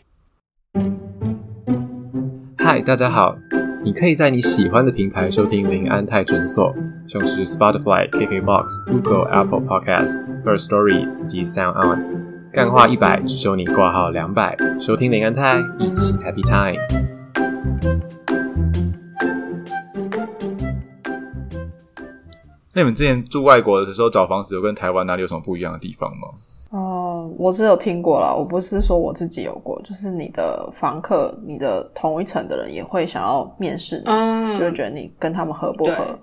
[2.57, 3.37] 嗨，大家好！
[3.83, 6.75] 你可以在你喜欢的平台收听林安泰诊所，
[7.09, 11.99] 像是 Spotify、KKBox、Google、Apple Podcasts、First Story 以及 Sound On。
[12.53, 14.55] 干话一百，只收你挂号两百。
[14.79, 16.79] 收听林安泰，一起 Happy Time。
[22.75, 26.29] 那你们之前住外国的时候找房子，有跟台湾哪里有什么不一样的地方吗？
[26.69, 36.19] 哦，我只有听过啦，我不是说我自己有过，就是你的房客，你的同一层的人也会想要面试你，嗯，就会觉得你跟他们合不合。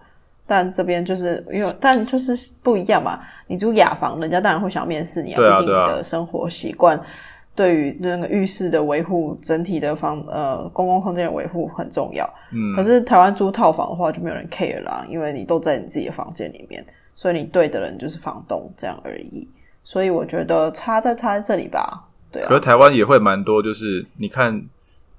[0.50, 2.34] 但这边就是因为，但就是
[2.64, 3.20] 不一样嘛。
[3.48, 6.98] 你住雅房，人家当然会想面试你啊，毕竟你的生活习惯
[7.54, 12.26] 对于那个浴室的维护、整体的房呃公共空间的维护很重要。
[12.54, 16.82] 嗯可是台湾租套房的话，就没有人 care 啦，因为你都在你自己的房间里面，
[17.14, 19.50] 所以你对的人就是房东这样而已。
[19.88, 22.50] 所以我觉得差在差在这里吧，对啊。
[22.50, 24.62] 可是，台湾也会蛮多，就是你看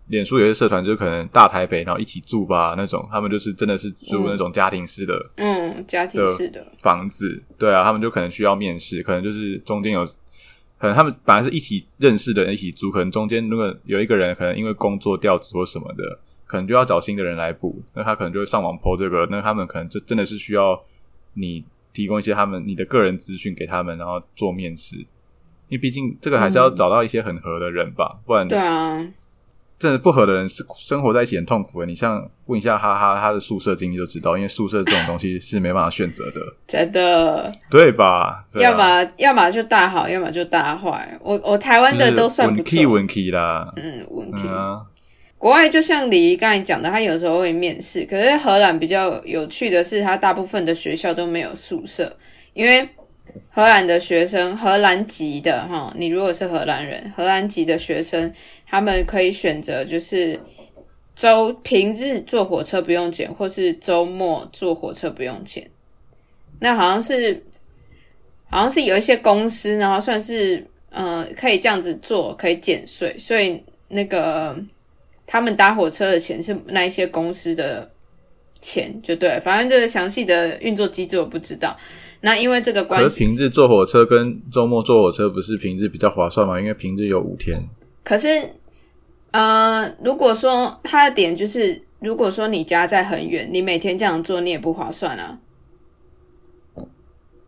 [0.09, 10.05] 脸书有些社团，就是可能大台北然后一起住吧那种，他们就是真的是租那种家庭式的嗯，家庭式的，房子，对啊，他们就可能需要面试，可能就是中间有，
[10.77, 20.79] 可能他们本来是一起认识的人一起租，可能中间如果有一个人可能因为工作调职或什么的，可能就要找新的人来补，那他可能就会上网 PO 这个，那他们可能就真的是需要
[21.33, 21.65] 你
[21.99, 24.97] 提供一些他们你的个人资讯给他们，然后做面试，
[25.69, 29.05] 因为毕竟这个还是要找到一些很合的人吧，不然对啊，
[29.81, 31.87] 真的不合的人是生活在一起很痛苦的。
[31.87, 38.45] 你像问一下哈哈他的宿舍经历就知道，因为宿舍这种东西是没办法选择的，真的，对吧？
[38.53, 41.19] 对啊要么要么就大好，要么就大坏。
[41.21, 44.07] 我我台湾的都算不稳 key 错，稳 key 啦，嗯
[44.37, 44.49] ，key。
[44.49, 44.83] 啊，
[45.39, 52.17] 国外就像李怡刚才讲的，他有时候会面试，可是荷兰比较有趣的是，他大部分的学校都没有宿舍，
[52.55, 52.89] 因为
[53.49, 58.35] 荷兰的学生，荷兰籍的哈，你如果是荷兰人，荷兰籍的学生，
[58.67, 60.41] 他们可以选择就是
[61.15, 65.65] 周平日坐火车不用钱，或是周末坐火车不用钱。
[66.59, 67.41] 那好像是
[68.51, 74.61] 好像是有一些公司，然后算是呃可以这样子做，可以减税，所以那个。
[75.31, 77.89] 他们搭火车的钱是那一些公司的
[78.63, 81.77] 钱，就对，反正这个详细的运作机制我不知道。
[82.23, 86.59] 那因为这个关系，可是平日坐火车跟周末坐火车不是平日比较划算吗？
[86.59, 87.63] 因为平日有五天，
[88.03, 88.29] 可是
[89.33, 95.39] 呃，如果说它的点就是，如果说你家在很远，你每天这样做你也不划算啊。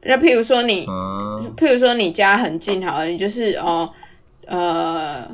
[0.03, 3.91] 那譬如说你，嗯，譬如说你家很近好了，你就是哦
[4.47, 5.29] 呃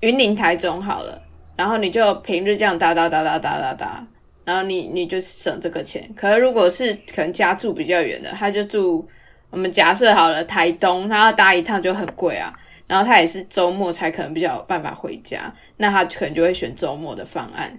[0.00, 1.21] 云林台中好了，
[1.56, 4.06] 然后你就平日这样搭搭搭搭搭搭搭，
[4.44, 6.08] 然后你你就省这个钱。
[6.16, 9.06] 可是如果是可能家住比较远的，他就住
[9.50, 12.52] 我们假设好了台东，他要搭一趟就很贵啊。
[12.88, 17.78] 然后他也是周末才可能比较有办法回家，那他可能就会选周末的方案。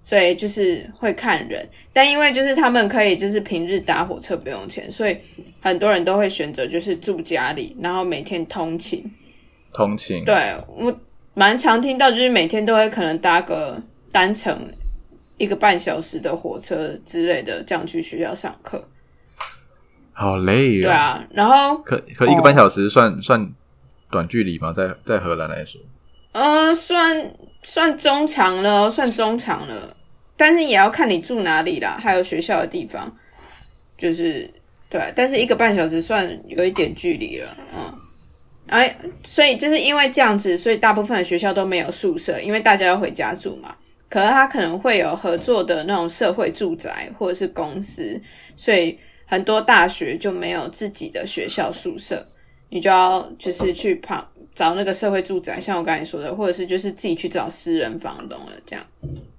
[0.00, 5.18] 所以就是会看人，但因为就是他们可以就是平日搭火车不用钱，所以
[5.60, 9.04] 很多人都会选择就是住家里，然后每天通勤。
[9.74, 10.96] 通勤，对我
[11.38, 13.78] 蛮常听到，就是每天都会可能搭个
[14.10, 14.58] 单程
[15.36, 18.82] 一个半小时的火车之类的，这样去学校上课。
[20.14, 20.84] 好累哦。
[20.84, 23.52] 对啊，然后可可一个半小时算、算
[24.10, 24.72] 短距离吗？
[24.72, 25.78] 在在荷兰来说，
[26.32, 29.94] 呃，算算中长了，算中长了，
[30.38, 33.14] 但是也要看你住哪里啦，还有学校的地方，
[33.98, 34.50] 就是
[34.88, 37.98] 对，但是一个半小时算有一点距离了，嗯，
[38.68, 43.74] 哎，所以就是因为这样子，所以大部分的学校都没有宿舍，因为大家要回家住嘛。
[44.08, 48.20] 可是他可能会有合作的那种社会住宅或者是公司，
[48.56, 52.24] 所以很多大学就没有自己的学校宿舍，
[52.68, 58.86] 你就要就是去旁找那个社会住宅，像我刚才说的，或者是就是自己去找私人房东了这样。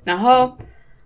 [0.03, 0.55] 然后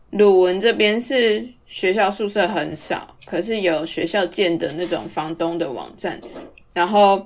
[0.09, 6.19] 鲁文这边是学校宿舍很少，可是有学校建的那种房东的网站，
[6.73, 7.25] 然后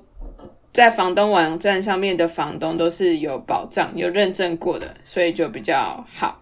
[0.75, 6.37] 在房东网站上面的房东都是有保障、有认证过的，所以就比较好。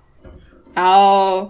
[0.74, 1.48] 然后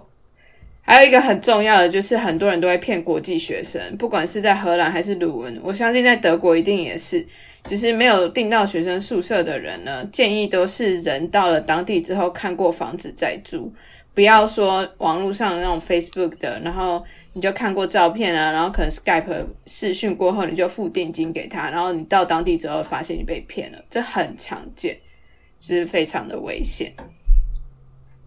[0.82, 7.26] 还有一个很重要的就是，很多人都会骗国际学生，不管是在荷兰还是鲁文，我相信在德国一定也是。
[7.66, 13.72] 就是没有订到学生宿舍的人呢，建议都是人到了当地之后看过房子再住，
[14.14, 17.02] 不要说网络上那种 Facebook 的，然后
[17.34, 24.98] 你就看过照片啊，然后可能 Skype 视讯过后你就付定金给他，然后你到当地之后发现你被骗了，这很常见，
[25.60, 26.94] 就是非常的危险。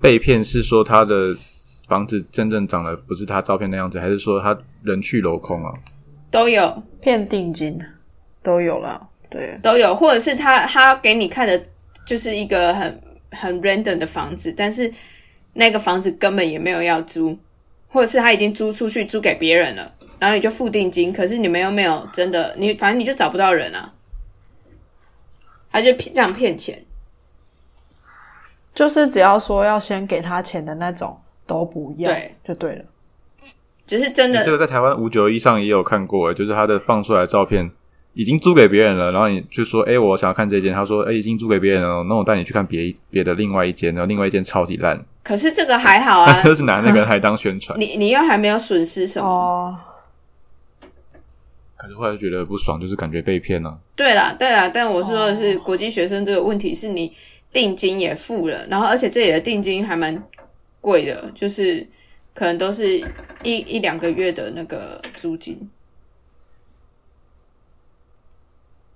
[0.01, 1.35] 被骗是说他的
[1.89, 5.73] 房子真正长得不是他照片那样子，还是说他人去楼空啊？
[6.31, 7.81] 都有骗定金
[8.43, 11.63] 都有了，对，都有，或者是他他给你看的
[12.05, 14.93] 就是一个很很 random 的房子，但是
[15.55, 17.39] 那个房子根本也没有要租，
[17.89, 23.93] 或者是他已经租出去租给别人了，然后你就付定金，可是你们又没有真的，你反正你就找不到人啊，
[25.71, 26.83] 他就骗这样骗钱。
[28.75, 32.85] 就是只要说要先给他钱的那种都不要，对，就对了。
[33.87, 37.71] 只是真的这个在台湾五九一上也有看过，就是他的放出来的照片
[38.13, 49.29] 已经租给别人了，然后你就说，哎、我想要看这间，他说，哎、已经租给别人了，那我带你去看别一别的另外一间，然后另外一间超级烂，可是这个还好啊，就是拿那个还当宣传，你你又还没有损失什么。
[49.29, 49.77] 哦，
[51.77, 57.13] 可是后来就觉得不爽，就是感觉被骗了、对啦，对啦，但我说的是国际学生这个问题，是你
[57.53, 60.23] 定金也付了，然后而且这里的定金还蛮
[60.81, 61.85] 贵的，就是
[62.33, 62.99] 可能都是
[63.43, 65.69] 一一两个月的那个租金。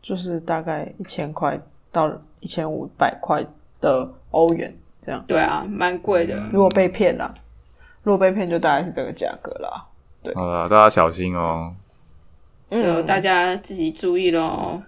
[0.00, 3.44] 就是大概一千块到一千五百块
[3.80, 5.24] 的欧元这样。
[5.26, 6.48] 对啊，蛮贵的。
[6.52, 7.34] 如果被骗了，
[8.02, 9.86] 如果被骗就大概是这个价格啦。
[10.34, 11.74] 好了，大家小心哦，
[12.70, 14.82] 就大家自己注意咯。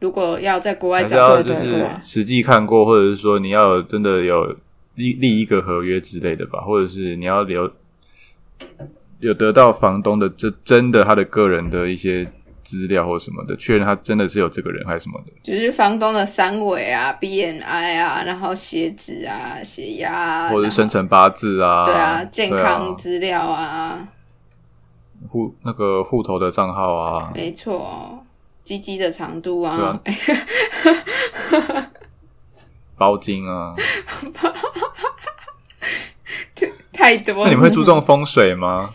[0.00, 4.54] 如果要在国外找就是对对实际看过，或者是说你要真的有
[4.96, 7.70] 立立一个合约之类的吧，或者是你要留
[9.20, 12.30] 有得到房东的这真的他的个人的一些
[12.64, 15.32] 资料或什么的，确认他真的是有这个人还是什么的。
[15.42, 24.08] 就是房东的三围啊、BMI 啊，然后血脂啊、血压啊，或者是生辰八字啊，对啊，健康啊资料啊，
[25.28, 28.24] 户那个户头的账号啊，没错，
[28.64, 30.00] 鸡鸡的长度啊
[32.96, 33.74] 包金啊。
[36.92, 37.44] 太多了。
[37.44, 38.88] 那你们会注重风水吗？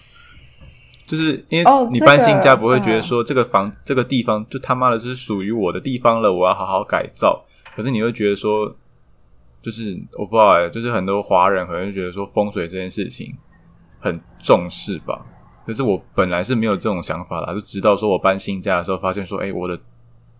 [1.09, 7.43] 就是因哦为你搬新家不会觉得说这个房、这个地方就他妈的就是属于我的地方了，我要好好改造。
[7.75, 8.75] 可是你会觉得说，
[9.59, 13.35] 就是我不知道哎、就是很多华人可能就觉得说风水这件事情
[13.99, 15.25] 很重视吧。
[15.65, 19.79] 可是我本来是没有这种想法啦，就直到说我搬新家的时候，发现说，哎、我的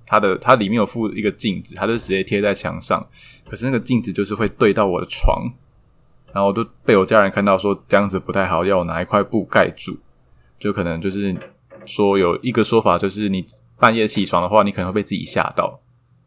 [0.05, 3.03] 它的它里面有附一个镜子，它就直接贴在墙上，
[3.49, 5.51] 可是那个镜子就是会对到我的床，
[6.31, 9.97] 然后我都被我家人看到说这样子不太好，要我拿一块布盖住，
[10.59, 11.35] 就可能就是
[11.85, 13.45] 说有一个说法，就是你
[13.79, 15.79] 半夜起床的话，你可能会被自己吓到，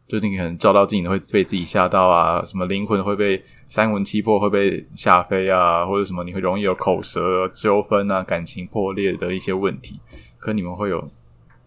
[0.07, 9.99] 就是你可能照到镜子会被自己吓到啊，什么灵魂会被三魂七魄会被吓飞啊，或者什么你会容易有口舌纠纷啊、感情破裂的一些问题。
[10.39, 11.07] 可你们会有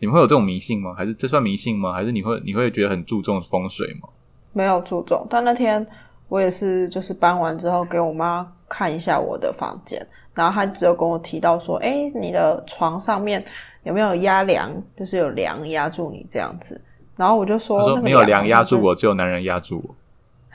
[0.01, 0.93] 你们会有这种迷信吗？
[0.93, 1.93] 还是这算迷信吗？
[1.93, 4.09] 还是你会你会觉得很注重风水吗？
[4.53, 5.87] 没有注重，但那天
[6.29, 10.05] 我也是，就是搬完之后给我妈看一下我的房间，
[10.37, 13.45] 然后他只有跟我提到说，哎，你的床上面
[13.83, 14.71] 有没有压梁？
[14.97, 16.81] 就是有梁压住你这样子。
[17.17, 19.95] 然后我就说，说没有梁压住我，只有男人压住我。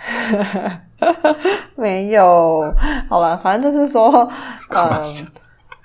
[1.75, 2.63] 没有，
[3.09, 4.31] 好了，反正就是说，
[4.69, 5.03] 嗯，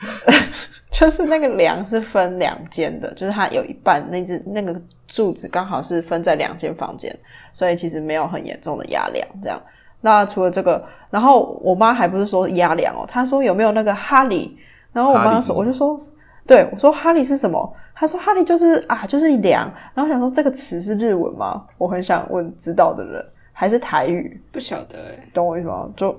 [0.93, 7.15] 就是那个梁是分两间的，就是它有一半那只那个柱子刚好是分在两间房间，
[7.53, 9.61] 所以其实没有很严重的压梁这样。
[10.01, 14.57] 那除了这个，然后我妈还不是说压梁哦，她说有没有那个哈利？
[14.93, 15.97] 然后我妈说，我就说，
[16.47, 17.75] 对我说哈利是什么？
[17.95, 19.71] 她说哈利就是啊，就是梁。
[19.95, 21.65] 然后我想说这个词是日文吗？
[21.79, 24.41] 我很想问知道的人，还是台语？
[24.51, 25.89] 不晓得哎，懂我意思吗？
[25.97, 26.19] 就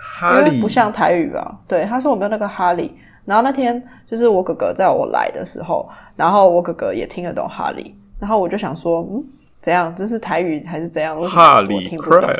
[0.00, 1.58] 哈利因为不像台语啊。
[1.66, 2.96] 对，她说我没有那个哈利。
[3.24, 5.86] 然后那天就是我哥哥在我来的时候，
[6.16, 9.22] 然后我哥哥也听得懂哈利，然后我就想说，嗯，
[9.60, 9.94] 怎样？
[9.94, 11.14] 这是台语还是怎样？
[11.20, 12.30] 为什么我哈利听不懂？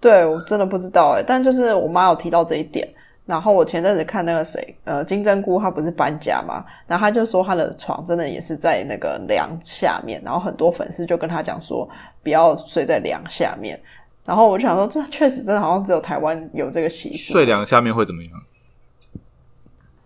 [0.00, 2.88] 对我真的不知道哎，但就是我妈有提到这一点，
[3.26, 11.88] 然后我前阵子看那个谁，呃，金针菇他不是搬家嘛，然后他就说他的床真的也是在那个梁下面，然后很多粉丝就跟他讲说
[12.22, 13.78] 不要睡在梁下面，
[14.24, 18.32] 然后我就想说这确实真的好像只有台湾有这个习俗，睡梁下面会怎么样？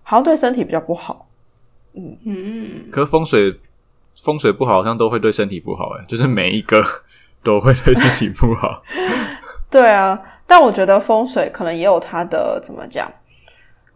[0.03, 1.29] 好像对身体比较不好。
[1.95, 3.61] 嗯，可是风水
[4.25, 6.85] 风水不好，好像都会对身体不好，哎，就是每一个
[7.45, 8.83] 都会对身体不好。
[9.81, 13.11] 对啊，但我觉得风水可能也有它的怎么讲，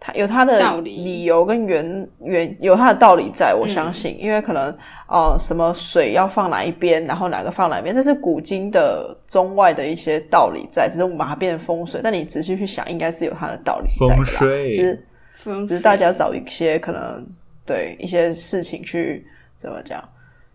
[0.01, 1.05] 它有它的道理。
[1.05, 4.77] 理由跟原原有它的道理在，我相信，因为可能
[5.09, 14.27] 呃什么水要放哪一边，然后哪个放哪一边，这是古今的中外的一些道理在，只是我们把它变成风水，但你仔细去想，应该是有它的道理在的啦。
[14.27, 14.75] 风水。
[14.75, 17.25] 只是只是大家找一些可能
[17.65, 19.25] 对一些事情去
[19.57, 20.03] 怎么讲，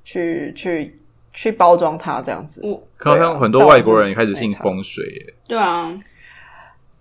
[0.03, 0.99] 去去
[1.33, 2.61] 去包装它这样子。
[2.63, 5.99] 我可好像很多外国人也开始信风水耶对啊，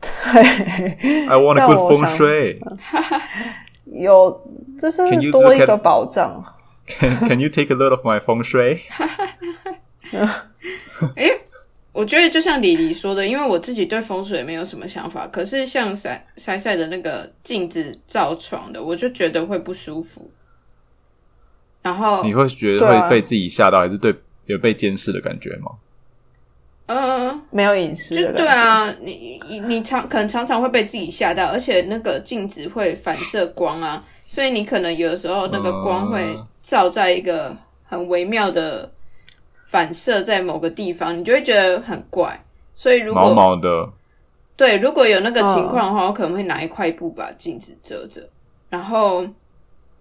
[0.01, 0.43] 对
[1.27, 2.59] ，，I want a 但 good 风水。
[3.87, 6.43] 有这是多一个保障。
[6.87, 8.81] Can Can you take a look of my 风水？
[11.17, 11.29] 哎
[11.93, 20.31] 我觉得就像李黎说的，因为我自己对风水没有什么想法，可是像塞塞塞的那个镜子照床的，我就觉得会不舒服。
[21.83, 24.15] 然后，你会觉得会被自己吓到，还是对
[24.47, 25.73] 有被监视的感觉吗？
[26.87, 38.91] 呃，没有隐私就对，啊，你你你常可能常常会被自己吓到，而且那个镜子会反射光啊，所以你可能有的时候那个光会照在一个很微妙的
[39.69, 42.39] 反射在某个地方，你就会觉得很怪。
[42.75, 43.89] 所以如果毛毛的，
[44.57, 48.21] 对，如果有那个情况的话，我可能会拿一块布把镜子遮着。
[48.69, 49.27] 然后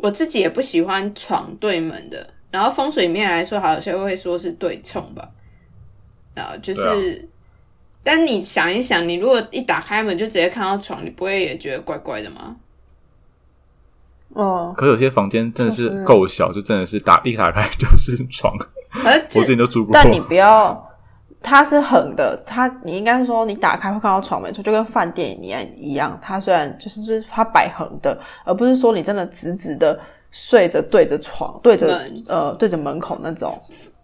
[0.02, 5.30] 我自己也不喜欢床对门的，然后风水里面来说，好像会说是对冲吧。
[6.34, 7.30] 然后就是，对
[8.04, 12.56] 但你想一想，你如果一打开门就直接看到床，你不会也觉得怪怪的吗？
[14.30, 18.56] 哦，可有些房间真的是够小，就真的是打一打开就是床。
[19.04, 20.91] 而 我之前都住过，但你不要，
[21.44, 26.18] 它是横的，它你应该是说你打开会看到床没错，就跟饭店一样一样。
[26.22, 30.00] 它虽然就是就是它摆横的，而不是说你真的直直的
[30.32, 33.60] 睡着对着床，对着门呃对着门口那种。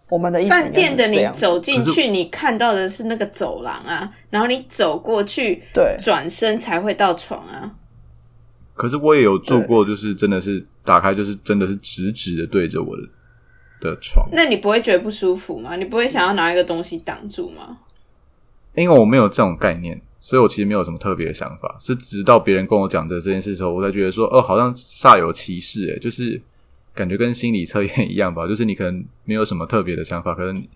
[0.09, 7.69] 我们的意思饭店的你走进去，你看到的是那个走廊啊，然后你走过去，对转身才会到床啊。
[8.73, 13.03] 可是我也有住过，就是真的是打开就是真的是直直的对着我的
[13.79, 15.75] 的床，那你不会觉得不舒服吗？
[15.75, 17.77] 你不会想要拿一个东西挡住吗？
[18.75, 21.75] 因为我没有这种概念，所以我其实没有什么特别的想法。
[21.79, 26.39] 是直到别人跟我讲的这件事的时候，我才觉得说，哦，好像煞有其事，诶，就是
[26.93, 30.69] 感觉跟心理测验一样吧，就是你可能没有什么特别的想法，可能你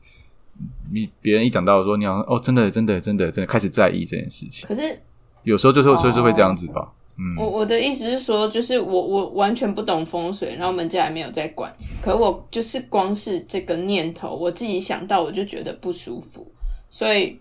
[0.91, 4.99] 你别人一讲到说你好像哦，真的真的真的真的开始在意这件事情，可是
[5.43, 6.91] 有时候就是就是会这样子吧。
[7.17, 16.45] 嗯，我我的意思是说，就是我我完全不懂风水，然后我们家也没有在管，可我就是光是这个念头，我自己想到我就觉得不舒服，
[16.89, 17.37] 所以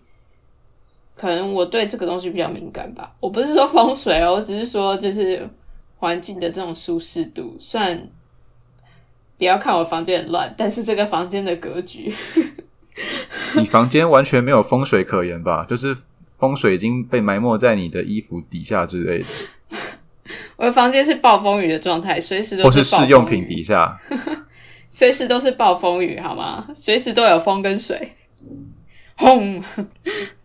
[1.15, 3.15] 可能我对这个东西比较敏感吧。
[3.19, 5.47] 我不是说风水哦，我只是说就是
[5.97, 8.07] 环境的这种舒适度，虽然
[9.37, 12.13] 不要看我房间很乱，但是这个房间的格局，
[13.57, 15.65] 你房间完全没有风水可言吧？
[15.67, 15.97] 就是
[16.37, 19.25] 风水已经被埋没在你的衣服底下之类的，
[20.61, 23.97] 我的房间是暴风雨的状态，随时都或是暴风雨试用品底下。
[24.87, 26.67] 随时都是暴风雨，好吗？
[26.75, 28.11] 随时都有风跟水，
[29.17, 29.59] 轰！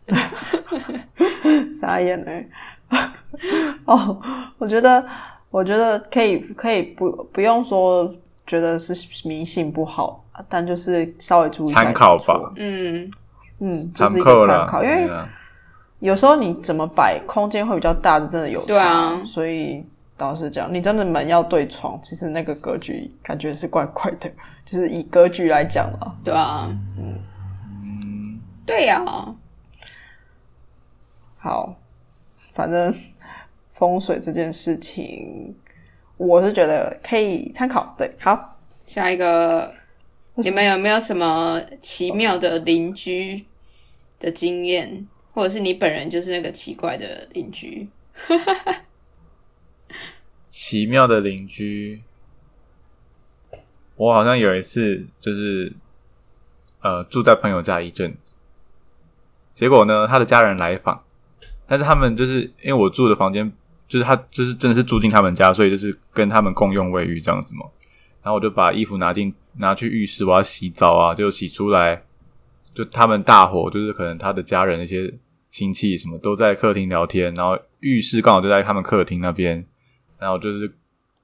[1.71, 2.33] 傻眼了、
[3.85, 4.19] 哦，
[4.57, 5.07] 我觉得，
[5.51, 8.11] 我觉得可以，可以不不用说
[8.47, 8.95] 觉得是
[9.29, 12.53] 迷信不好，但就是稍微注意一下参考吧。
[12.57, 13.11] 嗯，
[13.59, 15.11] 嗯，就是个参考，因为
[15.99, 18.67] 有时候你怎么摆，空间会比较大，这真的有差。
[18.69, 19.85] 对啊所以
[20.17, 24.31] 倒是这样，你真的门要对床，其实那个格局感觉是怪怪的，
[24.65, 26.17] 就是以格局来讲啊。
[26.25, 29.05] 对啊，嗯，对呀、
[31.37, 31.77] 好，
[32.55, 32.95] 反正
[33.69, 35.55] 风水这件事情，
[36.17, 37.95] 我是觉得可以参考。
[37.99, 38.57] 对，好，
[38.87, 39.73] 下一个，
[40.37, 43.45] 你们有没有什么奇妙的邻居
[44.19, 47.87] 的经验，或者是你本人就是那个奇怪的邻居？
[50.59, 52.01] 奇妙的邻居，
[53.95, 55.71] 我好像有一次就是
[56.81, 58.39] 呃住在朋友家一阵子，
[59.55, 61.05] 结果呢他的家人来访，
[61.67, 63.53] 但是他们就是因为我住的房间
[63.87, 67.67] 就是他就是真的是住进他们家，所以就是跟他们共用卫浴这样子嘛。
[68.23, 72.03] 然后我就把衣服拿进拿去浴室，我要洗澡啊，就洗出来，
[72.73, 75.13] 就他们大伙，就是可能他的家人一些
[75.51, 79.67] 亲戚什么都在客厅聊天，然后浴室刚好就在他们客厅那边，
[80.19, 80.71] 然后就是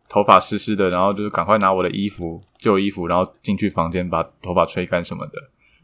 [0.08, 5.32] 头发湿湿的，然后就是赶快拿我的衣服旧衣服，然后进去房间把头发吹干什么的，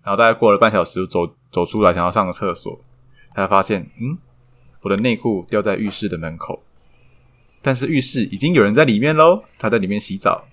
[0.04, 2.80] 然后大概过了半小时走走出来想要上个厕所，
[3.34, 4.18] 才发现嗯，
[4.82, 6.62] 我的内裤掉在浴室的门口，
[7.62, 10.44] 但是浴室已经有人在里面喽，他在里面洗澡。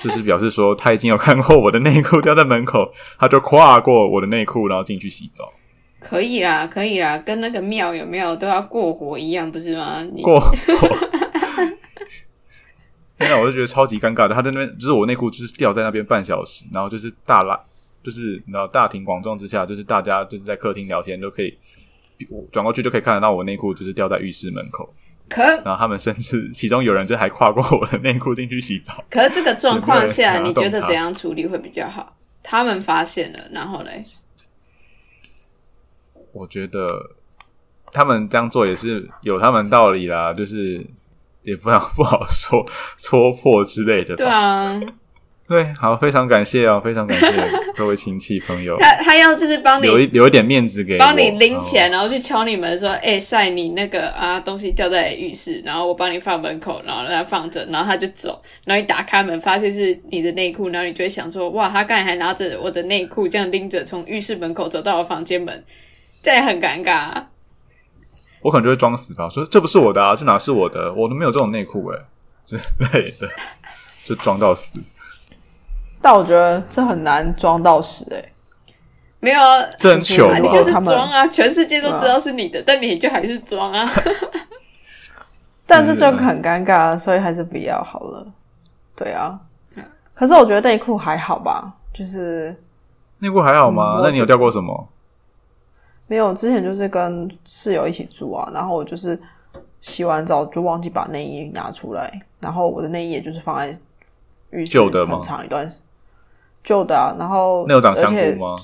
[0.00, 5.52] 就是表示说他已经有看过我的内裤掉在门口，他就跨过我的内裤，然后进去洗澡。
[5.98, 10.00] 可以啦，可以啦，跟那个庙有没有都要过火一样，不是吗？
[10.14, 10.54] 你过火，
[13.22, 13.40] 天哪！
[13.40, 14.34] 我就觉得超级尴尬的。
[14.34, 17.58] 他在那边，就是我内裤就是掉在那边半小时，然后就是大拉，
[18.02, 21.56] 就是你知道大庭广众之下，就是大家就是在客厅聊天都可以，
[22.28, 24.92] 我转过去就可以看得到我内裤就是掉在浴室门口。
[25.28, 29.02] 可然后他们甚至其中有人就还跨过我的内裤进去洗澡。
[29.08, 32.16] 可是这个状况下，你觉得怎样处理会比较好？
[32.42, 34.04] 他们发现了，然后嘞，
[36.32, 36.86] 我觉得
[37.92, 40.84] 他们这样做也是有他们道理啦，就是
[41.44, 42.64] 也不想不好说
[42.98, 44.16] 戳破之类的吧。
[44.16, 44.80] 对啊，
[45.48, 47.26] 对，好，非常感谢哦，非常感谢
[47.76, 65.62] 各位亲戚朋友， 他他要就是帮留一你留一点面子给我，帮你拎起来，哦然后去敲你们说，哎、晒你那个啊东西掉在浴室，然后我帮你放门口，然后让他放着，然后他就走，然后你打开门发现是你的内裤，然后你就会想说，哇，他刚才还拿着我的内裤这样拎着从浴室门口走到我房间门，
[66.22, 67.28] 这也很尴尬、啊。
[68.42, 70.92] 我可能就会装死吧，说这不是我的啊，这哪是我的？
[70.94, 71.98] 我都没有这种内裤诶
[72.44, 72.56] 之
[72.92, 73.28] 类的，
[74.04, 74.78] 就装到死。
[76.00, 78.32] 但我觉得这很难装到死哎、
[79.20, 83.88] 没有啊，这很糗你就是装啊，全世界都知道是你的，但你就还是装啊。
[85.64, 88.26] 但这就很尴尬，所以还是不要好了。
[88.96, 89.38] 对啊，
[90.12, 92.54] 可是我觉得内裤还好吧，就是
[93.20, 93.98] 内裤还好吗？
[93.98, 94.88] 嗯那你有掉过什么？
[96.06, 99.18] 没有之前就是跟室友一起住啊，然后我就是
[99.80, 103.68] 洗完澡就忘记把内衣拿出来，然后我的内衣也就是放在
[104.50, 105.78] 浴室旧的吗很长一段时
[106.62, 108.56] 旧的啊，然后那有长香而且菇吗？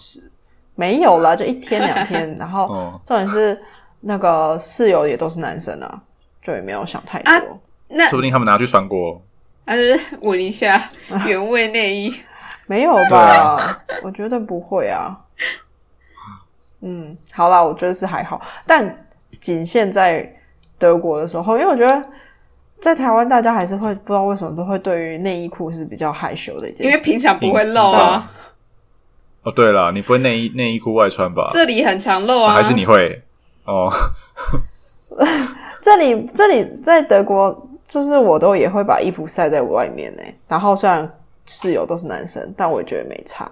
[0.75, 3.59] 没有啦，就一天两天，然后 哦，重点是
[4.01, 6.03] 那个室友也都是男生啊，
[6.43, 7.31] 就也没有想太多。
[7.33, 7.43] 啊
[7.89, 9.21] 那说不定他们拿去穿过。
[9.65, 10.91] 还是闻一下
[11.27, 12.15] 原味内衣。
[12.69, 13.83] 没有吧？
[14.05, 15.19] 我觉得不会啊。
[16.81, 18.95] 嗯，好啦，我觉得是还好，但
[19.41, 20.31] 仅限在
[20.79, 22.03] 德国的时候，因为我觉得
[22.81, 28.31] 在台湾大家还是会不知道为什么都会对于内衣裤是比较害羞的一件事，因为平常不会露啊，
[29.43, 31.49] 哦，对了，你不会内衣内衣裤外穿吧？
[31.53, 32.55] 这里很常露啊。
[32.55, 33.17] 还是你会？
[33.65, 33.93] 哦，
[35.83, 40.23] 这里这里在德国，就是我都也会把衣服晒在外面呢。
[40.47, 41.11] 然后虽然
[41.47, 43.51] 室友都是男生，但我也觉得没差。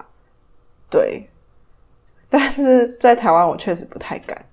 [0.88, 1.28] 对，
[2.28, 4.44] 但是在台湾我确实不太敢，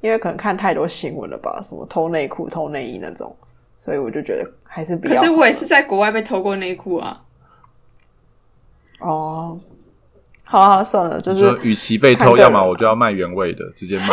[0.00, 3.34] 因为可能看太多新闻了吧，什么偷内裤、偷内衣那种，
[3.76, 5.14] 所以我就觉得还是比较。
[5.14, 7.22] 可是我也是在国外被偷过内裤啊。
[9.00, 9.58] 哦，
[10.44, 14.06] 好了好了，算了，就是与其被偷，要么我就要卖原味的，直接卖，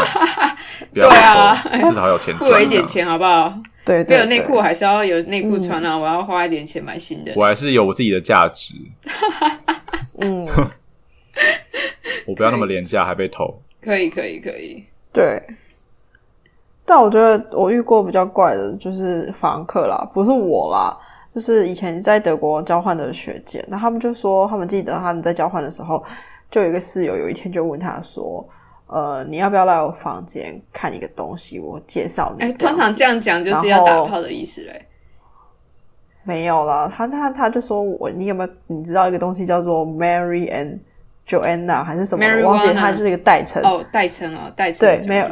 [0.93, 1.55] 不要对啊，
[1.89, 2.49] 至少有钱赚。
[2.49, 3.51] 付我一点，钱好不好？
[3.85, 5.95] 对对有内裤还是要有内裤穿啊！
[5.95, 7.31] 我要花一点钱买新的。
[7.35, 8.73] 我还是有我自己的价值，
[10.21, 10.47] 嗯，
[12.25, 13.53] 我不要那么廉价还被偷。
[13.81, 14.83] 可以可以可以。
[15.13, 15.41] 对。
[16.87, 20.95] 但我觉得我遇过比较怪的就是房客啦，不是我啦，
[21.33, 26.03] 就是以前在德国交换的学姐，那他们就说他们记得他们在交换的时候，
[26.51, 28.47] 就有一个室友有一天就问他说
[28.85, 31.59] ：“呃，你要不要来我房间看一个东西？
[31.59, 34.85] 我介绍你。”哎，通常这样讲就是要打炮的意思嘞。
[36.23, 40.77] 没有啦，他他他就说我你有没有你知道一个东西叫做 Mary and
[41.27, 43.61] Joanna 还是什么我忘记了它就是一个代称。
[43.63, 45.27] 哦，代称哦，代称就对没有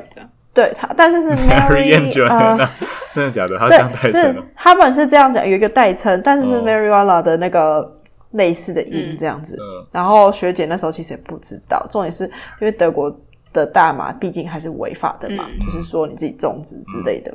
[0.53, 2.69] 对，他但是是 Mary and Mary 呃 Joanna，
[3.15, 3.57] 真的假的？
[3.57, 4.43] 他这样对，是了。
[4.55, 7.91] 他们是这样讲，有一个代称，但是是哦 marijuana 的那个
[8.31, 9.57] 类似的音嗯这样子。
[9.59, 13.11] 嗯然后学姐那时候其实也不知道，重点是因为德国
[13.51, 17.33] 的大麻毕竟还是违法的嘛，嗯就是说你自己种植之类的。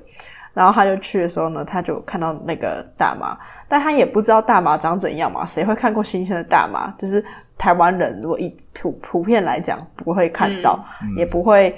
[0.55, 3.37] 然后他就去的时候呢，他就看到那个大麻，
[3.69, 6.93] 但他也不知道大麻长怎样嘛，谁会看过新鲜的大麻？
[6.99, 7.25] 就是
[7.59, 10.79] 台湾人如果一普普遍来讲不会看到，
[11.17, 11.75] 也不会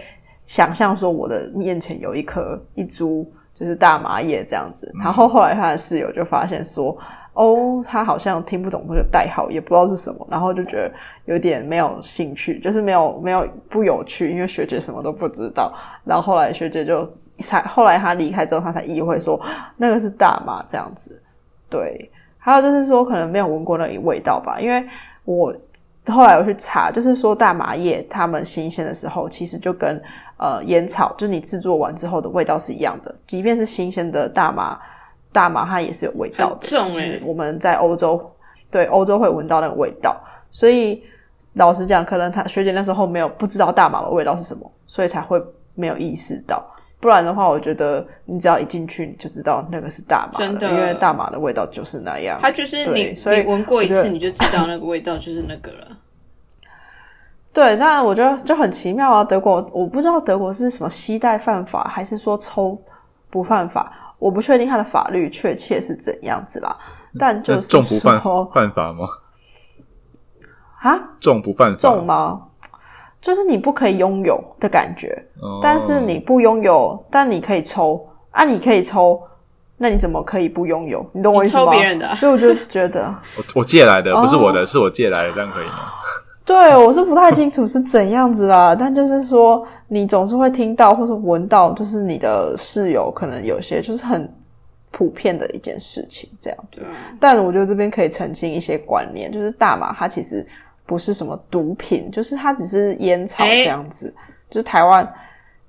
[0.47, 4.93] 想象说我的面前有一颗一株就是大麻叶这样子。
[5.03, 6.97] 然后后来他的室友就发现说，
[7.33, 10.93] 哦，他好像听不懂这个代号，也不知道是什么，然后就觉得
[11.25, 15.73] 有点没有兴趣，就是没有没有不有趣，因为学姐什么都不知道。
[16.05, 19.41] 然后后来学姐就才后来他离开之后，他才意会说
[19.77, 21.23] 那个是大麻这样子。
[21.71, 24.85] 对，还有就是说可能没有闻过那个味道吧，因为
[25.25, 25.55] 我
[26.11, 30.03] 后来我去查，就是说大麻叶它们新鲜的时候，其实就跟
[30.37, 33.15] 呃烟草，就是你制作完之后的味道是一样的。
[33.27, 34.79] 即便是新鲜的大麻，
[35.33, 38.31] 大麻它也是有味道的，很重就是欸我们在欧洲，
[38.71, 40.21] 对欧洲会闻到那个味道。
[40.51, 41.03] 所以
[41.55, 45.41] 老实讲，可能他学姐那时候没有不知道大麻的味道是什么，所以才会
[45.75, 46.65] 没有意识到。
[47.01, 52.39] 不然的话，我觉得你只要一进去，你就知道那个是大麻，真的因为大麻的味道就是那样。
[52.43, 55.87] 它就是你所以你闻过一次，你就知道那个味道就是那个了。
[57.53, 59.25] 对，那我觉得就很奇妙啊。
[59.25, 62.81] 德国我不知道德国是什么吸带犯法，还是说抽
[63.31, 66.77] 不犯法，我不确定它的法律确切是怎样子啦。
[67.19, 68.21] 但就是重不犯
[68.53, 69.07] 犯法吗？
[70.81, 71.79] 啊，重不犯法？
[71.79, 72.43] 重吗？
[73.21, 75.09] 就是你不可以拥有的感觉，
[75.41, 79.21] 哦但是你不拥有，但你可以抽啊，你可以抽，
[79.77, 81.05] 那你怎么可以不拥有？
[81.13, 81.65] 你懂我意思吗？
[81.65, 85.75] 抽别人的啊所以我就觉得， 我我借来的，不是哦我的，是我借来的，这样可以吗？
[86.45, 94.29] 对我是不太清楚是怎样子啦，但就是说，你总是会听到或是闻到，就是你的室友可能有些就是很
[94.91, 96.85] 普遍的一件事情这样子。
[97.21, 100.45] 但我觉得这边可以澄清一些观念，就是大麻它其实
[100.91, 104.13] 不是什么毒品，就是它只是烟草诶这样子。
[104.51, 105.09] 就是台湾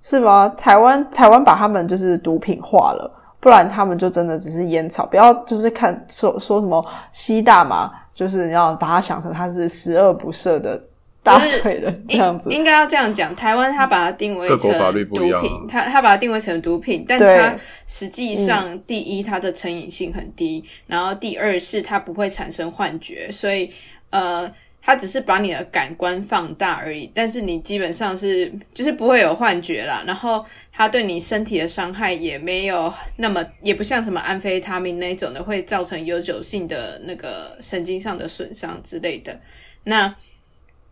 [0.01, 0.51] 是吗？
[0.57, 3.07] 台湾台湾把他们就是毒品化了，
[3.39, 5.05] 不然他们就真的只是烟草。
[5.05, 10.83] 不要就是看说说什么吸大麻，就是你要把它想成它是十恶不赦的
[11.21, 12.49] 大罪人这样子。
[12.49, 14.57] 应应该要这样讲，台湾他把它定位成
[15.05, 17.55] 毒品，它它把它定位成毒品，但对它
[17.85, 23.71] 实际上第一它的成瘾性很低，然后第二是它不会产生幻觉，所以
[24.09, 24.51] 呃。
[24.81, 30.03] 它只是把你的感官放大而已，但是你基本上是就是不会有幻觉啦。
[30.07, 39.39] 然后它对你身体的伤害也没有那么，也不像什么安非他命那种的会造成永久性的那个神经上的损伤之类的。
[39.83, 40.13] 那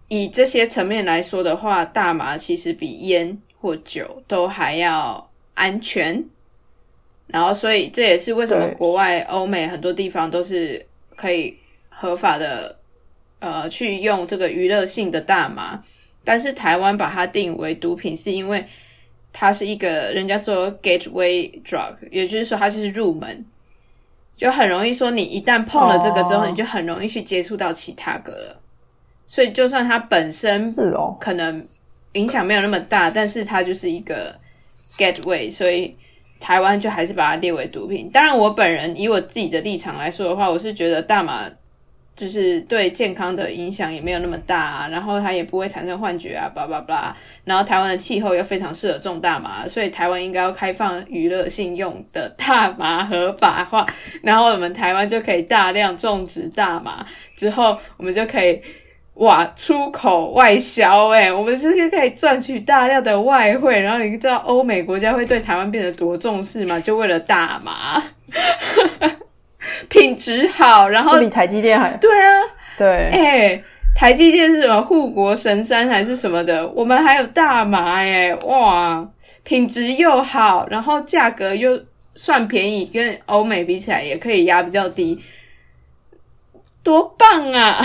[0.07, 6.23] 以这些层面来说的话，大麻其实比烟或酒都还要安全。
[7.27, 10.83] 然后，所以这也是为什么国外欧美很多地方都是
[11.15, 11.55] 可以
[11.87, 12.78] 合法的，
[13.39, 15.81] 呃，去用这个娱乐性的大麻。
[16.23, 18.63] 但是台湾把它定为毒品，是因为
[19.33, 23.43] 它是一个人家说 gateway drug，也就是说它就是入门，
[24.37, 28.61] 就很容易说你一旦碰了这个之后，哦你就很容易去接触到其他个了。
[29.25, 31.65] 所以就算它本身是哦，可能
[32.13, 34.35] 影响没有那么大，但是它就是一个
[34.97, 35.95] gateway，所以
[36.39, 38.09] 台湾就还是把它列为毒品。
[38.11, 41.49] 当然，我本人以我自己的立场来说的话，我是觉得大麻
[42.20, 47.15] 就是对健康的影响也没有那么大、然后它也不会产生幻觉啊，叭叭叭。
[47.45, 53.88] 然后台湾的气候又非常适合种大麻，所以台湾应该要开放娱乐性用的大麻合法化，
[54.22, 57.05] 然后我们台湾就可以大量种植大麻，
[57.38, 58.61] 之后我们就可以。
[59.15, 66.80] 哇，出口外销哎，我们就是可以赚取大量的外汇，然后你知道欧美国家会对台湾变得多重视吗？
[66.80, 68.01] 就为了大麻，
[69.88, 72.41] 品质好，然后比台积电还对啊，
[72.78, 72.88] 对。
[73.10, 73.64] 哎、
[73.95, 76.68] 台积电是什么护国神山还是什么的？
[76.70, 79.07] 我们还有大麻哎，哇，
[79.43, 81.80] 品质又好，然后价格又
[82.16, 85.22] 算便宜，跟欧美比起来也可以压比较低，
[86.84, 87.78] 多棒啊！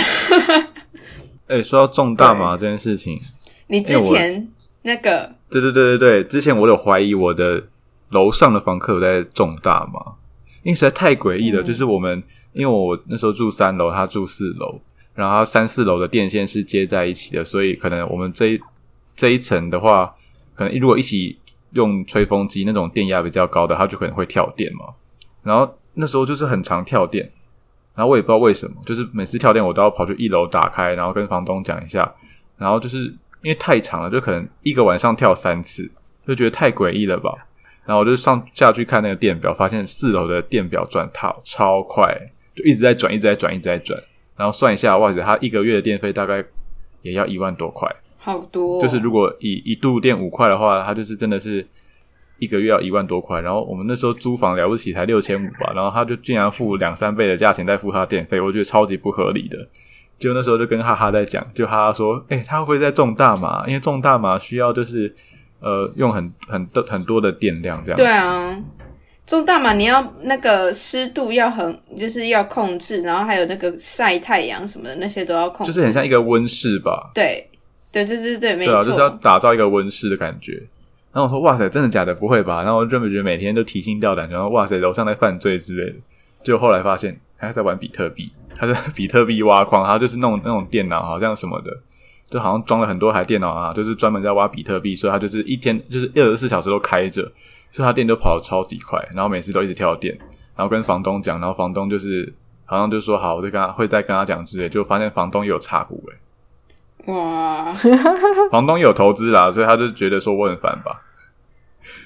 [1.47, 3.19] 哎、说到种大麻这件事情，
[3.67, 4.47] 你之前
[4.81, 7.61] 那个对对对对对，之前我有怀疑我的
[8.09, 10.13] 楼上的房客有在种大麻，
[10.65, 11.61] 因为实在太诡异了。
[11.61, 12.21] 就是我们
[12.53, 14.81] 因为我那时候住三楼，他住四楼，
[15.13, 18.59] 然后他三四楼的电线是接在一起的，所以可能我们这一
[19.15, 20.15] 这一层的话，
[20.55, 21.37] 可能如果一起
[21.73, 24.95] 用吹风机那种电压比较高的，它就可能会跳电嘛。
[25.43, 27.31] 然后那时候就是很常跳电，
[27.93, 32.15] 然后我也不知道为什么，就是每次跳电我都要跑去一楼打开，然后跟房东讲一下，
[32.57, 33.05] 然后就是
[33.43, 35.91] 因为太长了，就可能一个晚上跳三次，
[36.25, 37.31] 就觉得太诡异了吧。
[37.85, 42.15] 然后我就上下去看那个电表，发现四楼的电表转套超快，
[42.55, 44.01] 就一直在转，一直在转，一直在转。
[44.35, 46.43] 然后算一下，哇塞，他一个月的电费大概
[47.01, 47.89] 也要一万多块。
[48.17, 51.65] 好多哦、就是如果以一度电五块的话，他就是真的是
[52.39, 53.39] 一个月要一万多块。
[53.41, 59.67] 然后我们那时候租房了不起才六千五吧，然后他就竟然付两三倍的价钱在付他的电费，我觉得超级不合理的。
[60.17, 63.63] 就那时候就跟哈哈在讲，就哈哈说，哎、他会不会在种大麻？
[63.67, 65.13] 因为种大麻需要就是
[65.59, 67.97] 呃用很很多很多的电量这样。
[67.97, 68.61] 对啊，
[69.25, 77.11] 种大麻你要那个湿度要很，就是要控制，然后还有那个晒太阳什么的那些都要控制，就是很像一个温室吧。
[77.13, 77.49] 对
[77.91, 80.61] 对对对对，没错，啊，就是要打造一个温室的感觉。
[81.11, 82.13] 然后我说：“哇塞，真的假的？
[82.13, 85.95] 不会吧？”然后我就觉得每天都提心吊胆，然后哇塞，楼上在犯罪之类的。
[86.43, 91.71] 就后来发现他在玩比特币，他在比特币挖矿，他就是弄那种电脑，好像什么的，
[92.29, 97.21] 就好像装了很多台电脑啊，就是专门在挖比特币，所以他就是一天就是二十四小时都开着，
[97.71, 100.17] 所以他电都跑得超级快，然后每次都一直跳电，
[100.55, 102.33] 然后跟房东讲，然后房东就是
[102.65, 106.03] 好像就说好，我就跟他会再跟他讲之类，就发现房东也有插股
[107.05, 107.71] 诶、哇，
[108.49, 111.01] 房东也有投资啦，所以他就觉得说我很烦吧，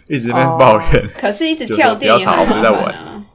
[0.09, 1.09] 一直在抱怨。
[1.17, 3.25] 可是一直跳电也不要吵很麻我就在玩。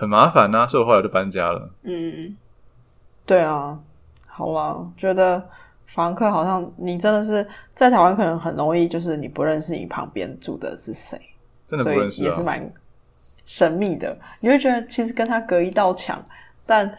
[0.00, 1.70] 很麻烦呐、所以我后来就搬家了。
[1.82, 2.36] 嗯，
[3.26, 3.76] 对啊，
[4.28, 5.44] 好啦，觉得
[5.88, 11.18] 房客好像你真的是在台湾可能很容易，就是你不认识你旁边住的是谁，
[11.66, 12.26] 真的不所以认识啊！
[12.26, 12.72] 也是蛮
[13.46, 14.16] 神秘的。
[14.40, 16.22] 你会觉得其实跟他隔一道墙，
[16.66, 16.98] 但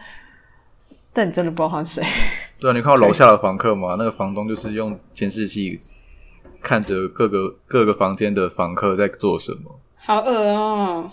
[1.12, 2.08] 但你真的不知道他是谁。
[2.60, 3.94] 对啊，你看到楼下的房客吗？
[3.96, 5.80] 那个房东就是用监视器
[6.60, 9.78] 看着各个各个房间的房客在做什么。
[9.96, 11.10] 好恶哦、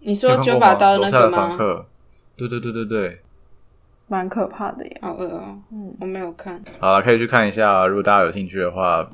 [0.00, 1.56] 你你说九把刀那个楼下的房吗？
[1.56, 1.86] 客，
[2.36, 3.20] 对对对对对。
[4.08, 4.98] 蛮可怕的耶。
[5.00, 6.60] 好饿哦、嗯，我没有看。
[6.80, 9.08] 好了，可以去看一下，如果大家有兴趣的话，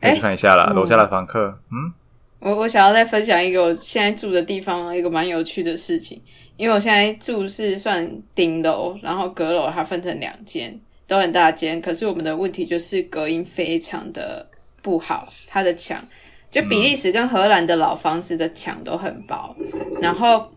[0.00, 0.72] 可以看一下啦。
[0.74, 1.92] 楼下的房客，嗯，
[2.40, 6.20] 我我想要再分享一个我现在住的地方一个蛮有趣的事情，
[6.56, 14.48] 因为我现在住是算顶楼，然后阁楼它分成两间，都很大间，可是我们的问题就是隔音非常的
[14.82, 16.02] 不好，它的墙
[16.50, 19.54] 就比利时跟荷兰的老房子的墙都很薄，
[20.00, 20.50] 然后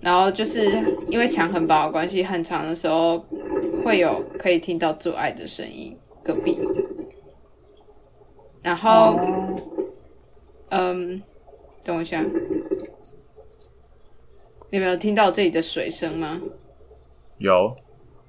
[0.00, 0.64] 然后就是
[1.10, 3.18] 因为墙很薄的关系，很长的时候
[3.84, 6.58] 会有可以听到做爱的声音，隔壁，
[8.62, 9.16] 然后。
[10.70, 11.22] 嗯，
[11.82, 12.22] 等我一下，
[14.70, 16.38] 你们有听到这里的水声吗？
[17.38, 17.74] 有，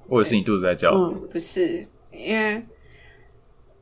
[0.08, 2.64] 或者是你肚子在叫，嗯，不是，因为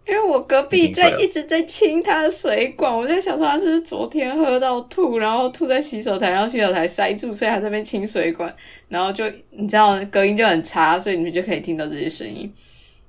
[0.07, 8.53] 因为我隔壁在一直在清他的水管，我在想说他是不是昨天喝到吐，然后吐在洗手台，然后洗手台塞住，所以他在那边清水管，
[8.87, 12.51] 然后就你知道隔音就很差，所以你们就可以听到这些声音。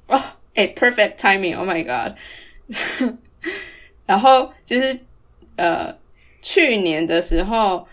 [0.08, 0.20] 哦，
[0.54, 2.16] 哎、p e r f e c t timing！Oh my god！
[4.04, 4.98] 然后就是
[5.56, 5.96] 呃，
[6.42, 7.86] 去年的时候。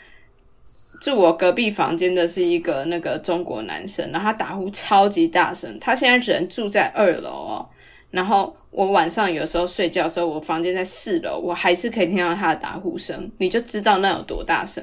[1.02, 5.78] 住我隔壁房间的是一个那个中国男生，然后他打呼超级大声。
[5.78, 7.70] 他现在只能住在二楼哦，
[8.16, 14.82] 然后我晚上有时候睡觉的时候，我房间在四楼，我还是可以听到他的打呼声，你就知道那有多大声，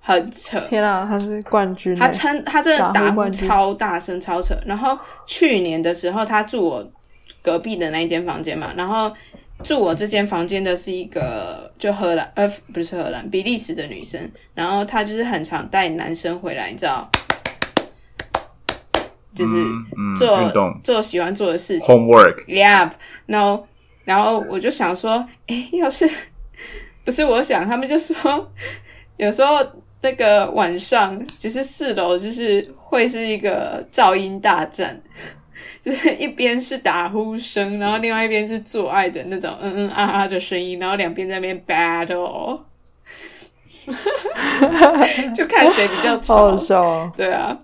[0.00, 0.58] 很扯。
[0.70, 1.98] 天啊，他是冠军耶。
[2.00, 4.54] 他称，他真的打呼超大声，超扯。
[4.66, 6.90] 然后去年的时候，他住我
[7.42, 9.12] 隔壁的那一间房间嘛，然后
[9.62, 14.18] 住我这间房间的是一个就荷兰呃不是荷兰比利时的女生，
[14.54, 17.10] 然后她就是很常带男生回来，你知道，
[19.38, 21.86] 就是嗯嗯，做、做喜欢做的事情。
[21.86, 22.90] homework，Yep，
[23.26, 23.66] 然后
[24.04, 26.08] 然后我就想说，哎，要是
[27.04, 28.50] 不是我想，他们就说
[29.16, 29.58] 有时候
[30.00, 35.00] 那个晚上就是四楼就是会是一个噪音大战，
[35.82, 42.60] 就是一边是打呼声，然后另外一边是做爱的那种嗯嗯啊啊的声音，然后两边在那边 battle，
[45.34, 46.64] 就看谁比较好吵好。
[46.64, 47.12] 笑哦。
[47.16, 47.56] 对啊，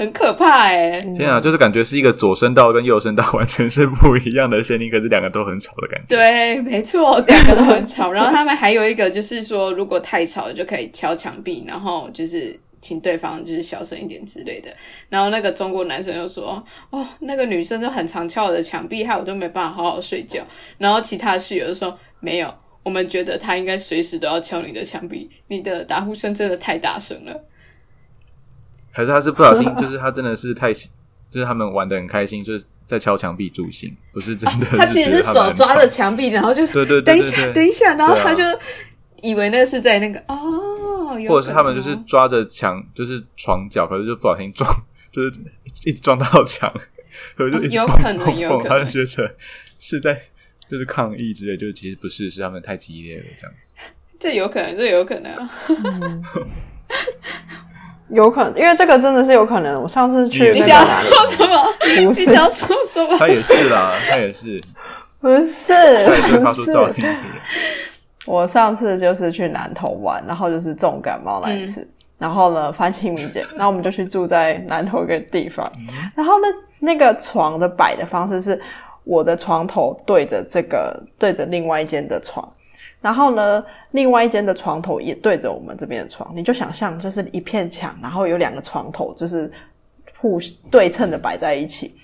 [0.00, 6.16] 很可怕哎、天啊，就是感觉是一个左声道跟右声道完全是不一样的声音，可是两个都很吵的感觉。
[6.16, 8.10] 对，没错，两个都很吵。
[8.10, 14.70] 然后他们还有一个就是说，如果太吵了就可以敲墙壁，然后就是请对方就是小声一点之类的。
[15.10, 20.40] 然后那个中国男生就说：“哦，那个女生就很常敲我的墙壁，害我都没办法好好睡觉。”
[20.78, 22.50] 然后其他室友就说：“没有，
[22.82, 27.44] 我们觉得他应该随时都要敲你的墙壁，你的打呼声真的太大声了。
[28.90, 34.66] 还是他是不小心， 就是他真的是太，就是他们玩的很开心，就是在敲墙壁助兴，不是真的。
[34.76, 38.42] 他其实是手抓着墙壁，然后就对对对等一下，等一下，然后他就
[39.22, 44.68] 以为那是在那个哦，有或者是他们就是抓着墙，就是床角，可是就不小心撞，
[45.12, 45.32] 就是
[45.84, 46.72] 一直撞到墙，
[47.36, 49.34] 所以就一直有蹦可能有可能他就觉得
[49.78, 50.20] 是在
[50.68, 53.74] 就是抗议之类，就是其实不是，是他们太激烈了这样子。
[54.18, 55.50] 这有可能，这有可能啊。
[58.12, 59.80] 有可能，因为这个真的是有可能。
[59.80, 60.84] 我上次去你你想？
[60.86, 61.64] 说什么？
[61.80, 63.16] 不是你想要说什么？
[63.18, 64.60] 他也是啦，他也是，
[65.20, 67.16] 不是，他也是发出不噪音是。
[68.26, 71.88] 我上次就是去南投玩，然后就是重感冒那一次，
[72.18, 75.70] 然后呢翻清明节，然后我们就去住在南头一个地方，
[76.14, 76.46] 然后呢
[76.78, 78.60] 那个床的摆的方式是
[79.04, 82.46] 我的床头对着这个对着另外一间的床，
[83.00, 89.50] 然后呢另外一间的床头也对着我们这边的床，你就想象就是一片墙，然后有两个床头就是
[90.18, 90.38] 互
[90.70, 91.94] 对称的摆在一起，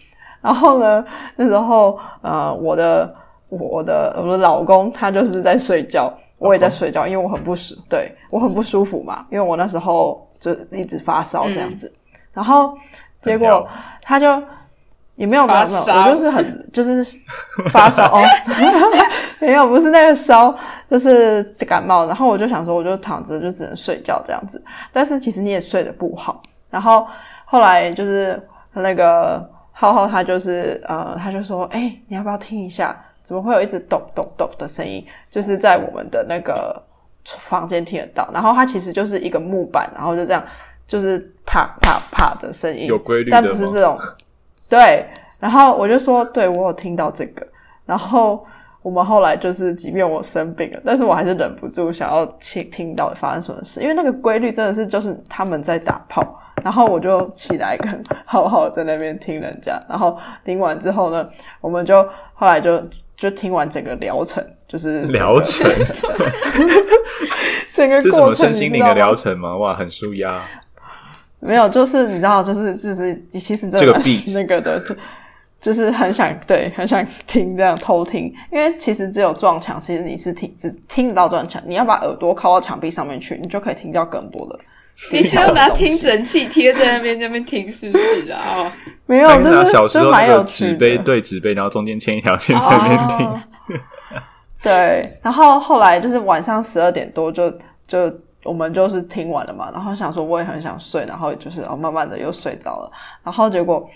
[0.40, 1.05] 然后呢
[1.36, 3.14] 那时候呃我的。
[3.49, 11.90] 我的我的老公他就是在睡觉，我也在睡觉，因为我很不舒，对我很不舒服嘛，因为我那时候就一直发烧这样子，
[12.32, 12.76] 然后
[13.22, 13.64] 结果
[14.03, 14.26] 他就
[15.14, 16.11] 也没有没有没有，发烧。
[16.11, 17.05] 我就是很就是
[17.70, 18.20] 发烧哦，
[19.40, 20.53] 没有不是那个烧，
[20.91, 24.62] 就是感冒，然后我就想说，我就躺着就只能睡觉这样子，
[24.93, 27.07] 但是其实你也睡得不好，然后
[27.45, 28.41] 后来就是
[28.72, 32.97] 那个浩浩他就是呃，他就说，哎、你要不要听一下？
[33.22, 35.05] 怎么会有一直咚咚咚的声音？
[35.30, 36.80] 就是在我们的那个
[37.24, 40.41] 房间听得到，然后它其实就是一个木板，然后就这样，
[40.87, 43.99] 就是啪啪啪的声音，有规律但不是吗这种，
[44.68, 45.05] 对。
[45.39, 47.47] 然后我就说，对我有听到这个，
[47.84, 48.43] 然后
[48.87, 56.22] 我们后来就是，即便我生病了，但是我还是忍不住想要听听到底发生什么事，因为那个规律真的是就是他们在打炮，
[56.62, 61.28] 然后我就起来跟浩浩在那边听人家，然后听完之后呢，
[61.61, 62.01] 我们就
[62.32, 62.80] 后来就
[63.16, 65.68] 就听完整个疗程，就是疗程，
[67.72, 69.32] 整个这是什么身心灵的疗程？
[69.32, 69.57] 程吗？
[69.57, 70.41] 哇，很舒压。
[71.41, 74.01] 没有，就是你知道，就是就是其实真的这个
[74.32, 74.80] 那个的，
[75.66, 84.56] 就就是很想对，很想听这样偷听，因为其实只有撞墙，其实你是听只听得到撞墙，你要把耳朵靠到墙壁上面去，你就可以听到更多的。
[85.12, 88.40] 你是要拿听诊器贴在那边那边听是不是 啊？
[88.54, 88.72] 哦，
[89.06, 90.78] 没有，那小时候就蛮那个纸有趣的。
[90.78, 93.26] 杯对纸杯，然后中间牵一条线在那边听。
[93.26, 93.40] 哦
[94.62, 97.50] 对，然后后来就是晚上十二点多就
[97.86, 98.12] 就
[98.42, 102.90] 我们就是听完了嘛，然后想说我也很想睡，然后就是哦慢慢的又睡着了，
[103.22, 103.88] 然后结果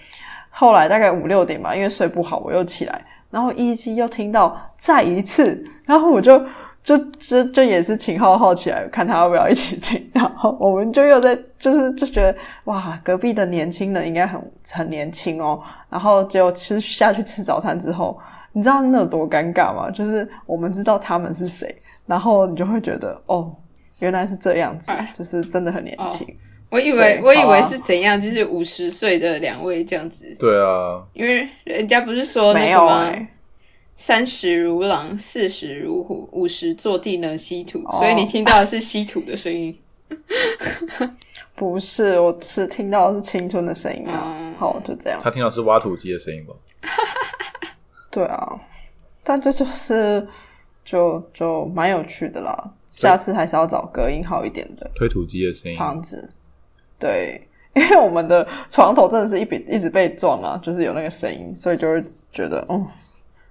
[0.51, 6.39] 后来大概五六点吧，因为睡不好我又起来，然后依稀又听到再一次，然后我就
[6.85, 14.41] 就就就也是请浩浩起来看他要不要一起听，然后我们就又在就是就觉得哇隔壁的年轻人应该很
[14.71, 18.19] 很年轻哦，然后结果吃下去吃早餐之后。
[18.53, 19.89] 你知道那有多尴尬吗？
[19.93, 21.73] 就是我们知道他们是谁，
[22.05, 23.55] 然后你就会觉得哦，
[24.01, 26.27] 原来是这样子哎，就是真的很年轻。
[26.71, 33.07] 我以为我以为是怎样，就是五十岁的两位这样子，对啊，因为人家不是说那没个吗？
[33.07, 33.29] 有哎、
[33.97, 39.77] 三十如狼，四十如虎，五十坐地能吸土，哦所以你听到的是吸土的声音。
[41.57, 44.37] 不是，我是听到的是青春的声音啊。
[44.39, 45.21] 嗯好，就这样。
[45.23, 46.55] 他听到是挖土机的声音吧？
[48.11, 48.61] 对啊，
[49.25, 50.27] 但这就是
[50.85, 52.73] 就就蛮有趣的啦。
[52.91, 55.77] 下次还是要找隔音好一点的推土机的声音。
[55.77, 56.31] 房子。
[57.01, 62.87] 对，因为我们的床头真的是一笔一直被撞啊，就是有那个声音，所以就会觉得嗯，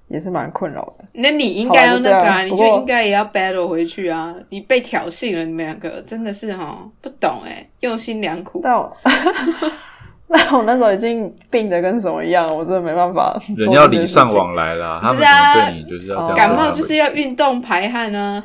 [0.08, 1.06] 也是蛮困扰的。
[1.14, 4.34] 那你应该要那个啊，你就应该也要 battle 回去啊！
[4.50, 8.62] 你被挑衅了，你们两个真的是哈不懂哎、用心良苦。
[8.64, 8.96] 但我
[10.32, 13.36] 那我那时候已经病的跟什么一样，我真的没办法。
[13.58, 14.32] 人要礼尚。
[14.32, 16.36] 往来啦，他们不是啊对你就是要这样。
[16.36, 18.44] 感冒就是要运动排汗啊，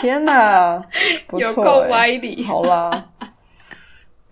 [0.00, 0.82] 天哪，
[1.28, 2.42] 不错、有够欸，歪理。
[2.42, 3.04] 好啦，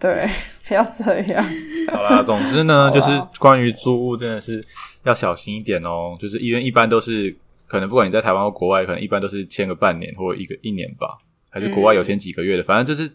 [0.01, 0.27] 对，
[0.67, 1.45] 不要这样。
[1.89, 4.65] 好啦，总之呢，就是关于租屋真的是
[5.05, 6.17] 要小心一点哦。
[6.19, 7.37] 就是因为一般都是
[7.67, 11.19] 可能不管你在台湾或国外，可能一般都是签个半年或一个一年吧，
[11.51, 13.11] 还是国外有签几个月的，反正就是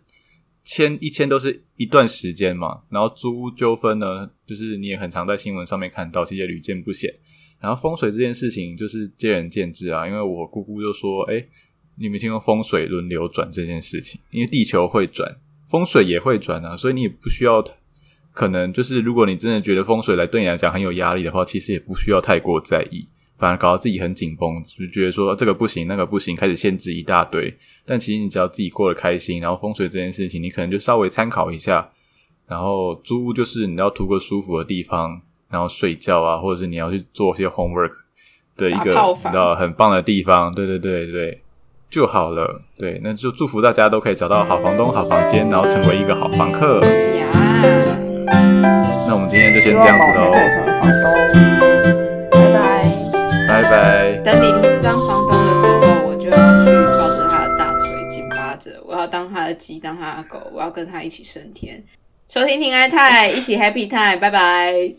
[0.64, 2.82] 签一签都是一段时间嘛。
[2.90, 7.12] 然后租屋纠纷呢，就是你也很常在新闻上面看到，其实也屡见不鲜。
[7.60, 11.44] 然后风水这件事情就是见仁见智啊，因为我姑姑就说：“哎，
[11.98, 14.22] 你有没有听过风水轮流转这件事情？
[14.30, 15.38] 因为地球会转，
[15.76, 17.62] 风水也会转啊，所以你也不需要
[18.32, 23.06] 可能就是，如果你真的觉得风水来对你来讲很有压力的话，其实也不需要太过在意，
[23.38, 27.54] 反而搞得自己很紧绷，就觉得说这个不行，那个不行，开始限制一大堆。
[27.86, 31.90] 但其实你只要自己过得开心，然后风水这件事情，你可能就稍微参考一下。
[32.48, 35.20] 然后租屋就是你要图个舒服的地方，
[35.50, 37.92] 然后睡觉啊，或者是你要去做一些 homework
[38.56, 38.96] 的一个
[39.58, 41.42] 很棒的地方，对对对对，
[41.90, 42.62] 就好了。
[42.78, 46.82] 对，那就祝福大家都可以找到好房东、好房间，然后成为一个好房客。
[46.84, 47.28] 呀，
[49.08, 50.32] 那我们今天就先希这样子喽。
[52.32, 52.60] 拜拜。
[53.48, 54.18] 拜拜。
[54.24, 61.82] 等你听当房东的时候，我就要去抱着他的大腿紧扒着，我要当他的鸡，当他的狗，我要跟他一起升天。
[62.28, 64.94] 收听听爱泰，一起 Happy Time，拜拜。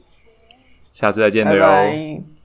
[0.93, 1.59] 下次再见拜。
[1.59, 2.36] 拜。